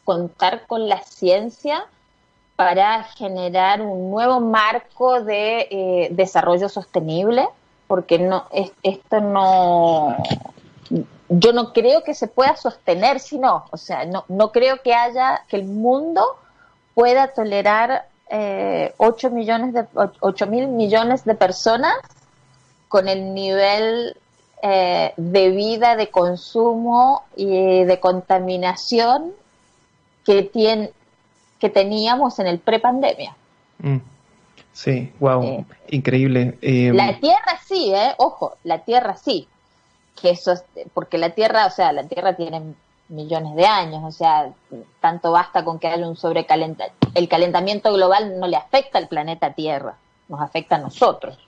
[0.03, 1.85] contar con la ciencia
[2.57, 7.49] para generar un nuevo marco de eh, desarrollo sostenible,
[7.87, 8.47] porque no
[8.83, 10.17] esto no
[11.31, 14.93] yo no creo que se pueda sostener si no, o sea, no, no creo que
[14.93, 16.23] haya, que el mundo
[16.95, 21.95] pueda tolerar eh, 8 millones de, 8 mil millones de personas
[22.89, 24.17] con el nivel
[24.63, 29.33] eh, de vida, de consumo y de contaminación
[30.27, 30.91] que, tiene,
[31.61, 33.37] que teníamos en el prepandemia.
[33.79, 33.99] Mm.
[34.73, 36.59] Sí, wow, eh, increíble.
[36.63, 39.47] Eh, la Tierra sí, eh, ojo, la Tierra sí,
[40.21, 40.55] que eso
[40.95, 42.75] porque la Tierra, o sea, la Tierra tiene
[43.09, 44.51] millones de años, o sea,
[45.01, 47.09] tanto basta con que haya un sobrecalentamiento.
[47.15, 49.97] El calentamiento global no le afecta al planeta Tierra,
[50.29, 51.39] nos afecta a nosotros.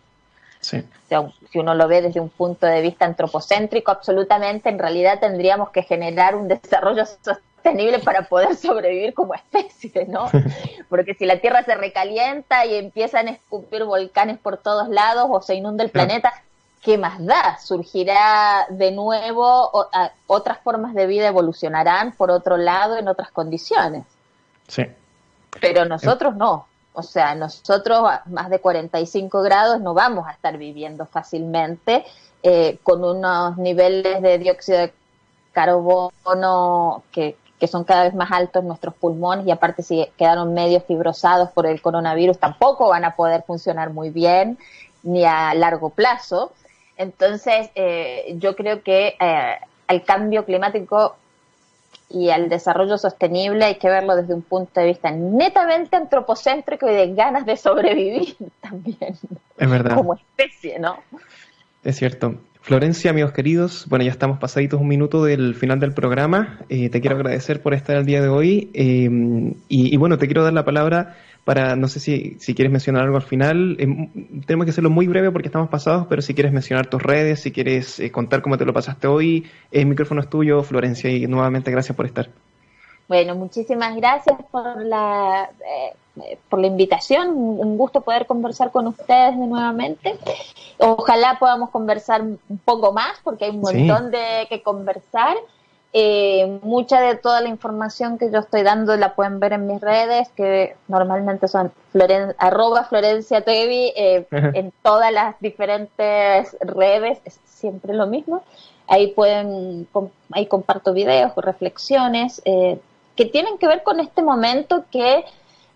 [0.61, 0.79] Sí.
[0.79, 5.19] O sea, si uno lo ve desde un punto de vista antropocéntrico, absolutamente, en realidad
[5.21, 10.29] tendríamos que generar un desarrollo sostenible para poder sobrevivir como especie, ¿no?
[10.89, 15.41] Porque si la Tierra se recalienta y empiezan a escupir volcanes por todos lados o
[15.43, 16.33] se inunda el planeta,
[16.83, 17.59] ¿qué más da?
[17.59, 19.71] Surgirá de nuevo,
[20.27, 24.05] otras formas de vida evolucionarán por otro lado en otras condiciones.
[24.67, 24.85] Sí.
[25.61, 26.67] Pero nosotros no.
[26.93, 32.05] O sea, nosotros a más de 45 grados no vamos a estar viviendo fácilmente
[32.43, 34.93] eh, con unos niveles de dióxido de
[35.53, 40.53] carbono que, que son cada vez más altos en nuestros pulmones y aparte si quedaron
[40.53, 44.59] medio fibrosados por el coronavirus tampoco van a poder funcionar muy bien
[45.03, 46.53] ni a largo plazo.
[47.03, 49.57] Entonces, eh, yo creo que eh,
[49.89, 51.17] al cambio climático
[52.09, 56.95] y al desarrollo sostenible hay que verlo desde un punto de vista netamente antropocéntrico y
[56.95, 59.17] de ganas de sobrevivir también.
[59.59, 59.97] Es verdad.
[59.97, 60.99] Como especie, ¿no?
[61.83, 62.37] Es cierto.
[62.61, 66.61] Florencia, amigos queridos, bueno, ya estamos pasaditos un minuto del final del programa.
[66.69, 69.09] Eh, te quiero agradecer por estar el día de hoy y,
[69.69, 73.17] y, bueno, te quiero dar la palabra para, no sé si, si quieres mencionar algo
[73.17, 74.09] al final, eh,
[74.47, 77.51] tenemos que hacerlo muy breve porque estamos pasados, pero si quieres mencionar tus redes, si
[77.51, 81.71] quieres eh, contar cómo te lo pasaste hoy, el micrófono es tuyo, Florencia, y nuevamente
[81.71, 82.29] gracias por estar.
[83.09, 89.37] Bueno, muchísimas gracias por la, eh, por la invitación, un gusto poder conversar con ustedes
[89.37, 90.17] de nuevamente.
[90.79, 95.37] Ojalá podamos conversar un poco más porque hay un montón de que conversar.
[95.95, 99.79] Eh, mucha de toda la información que yo estoy dando la pueden ver en mis
[99.79, 107.39] redes, que normalmente son floren arroba Florencia Tevi, eh, en todas las diferentes redes, es
[107.45, 108.43] siempre lo mismo.
[108.89, 109.87] Ahí pueden,
[110.33, 112.81] ahí comparto videos, reflexiones, eh,
[113.15, 115.25] que tienen que ver con este momento que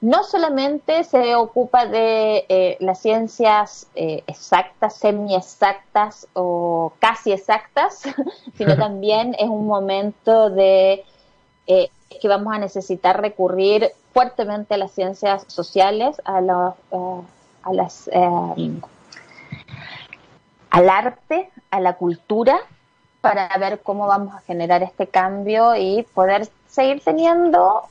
[0.01, 8.03] no solamente se ocupa de eh, las ciencias eh, exactas, semi-exactas o casi exactas,
[8.57, 11.05] sino también es un momento de
[11.67, 11.91] eh,
[12.21, 18.09] que vamos a necesitar recurrir fuertemente a las ciencias sociales, a, a las,
[20.71, 22.59] al arte, a la cultura,
[23.21, 27.83] para ver cómo vamos a generar este cambio y poder seguir teniendo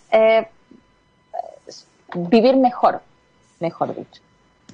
[2.14, 3.02] vivir mejor,
[3.60, 4.22] mejor dicho.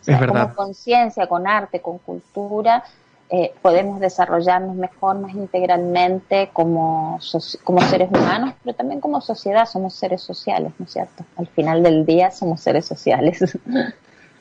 [0.06, 0.54] Es verdad.
[0.54, 2.84] Con conciencia, con arte, con cultura,
[3.30, 7.20] eh, podemos desarrollarnos mejor, más integralmente como,
[7.64, 9.66] como seres humanos, pero también como sociedad.
[9.66, 11.24] Somos seres sociales, ¿no es cierto?
[11.38, 13.58] Al final del día somos seres sociales.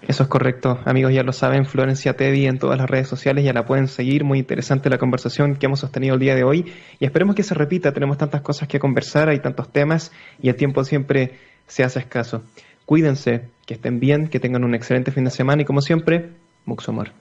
[0.08, 3.52] Eso es correcto, amigos, ya lo saben, Florencia Teddy en todas las redes sociales ya
[3.52, 7.04] la pueden seguir, muy interesante la conversación que hemos sostenido el día de hoy y
[7.04, 10.10] esperemos que se repita, tenemos tantas cosas que conversar, hay tantos temas
[10.40, 12.42] y el tiempo siempre se hace escaso.
[12.90, 16.30] Cuídense, que estén bien, que tengan un excelente fin de semana y como siempre,
[16.64, 17.12] mucho amor.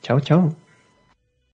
[0.00, 0.56] Chao, chao.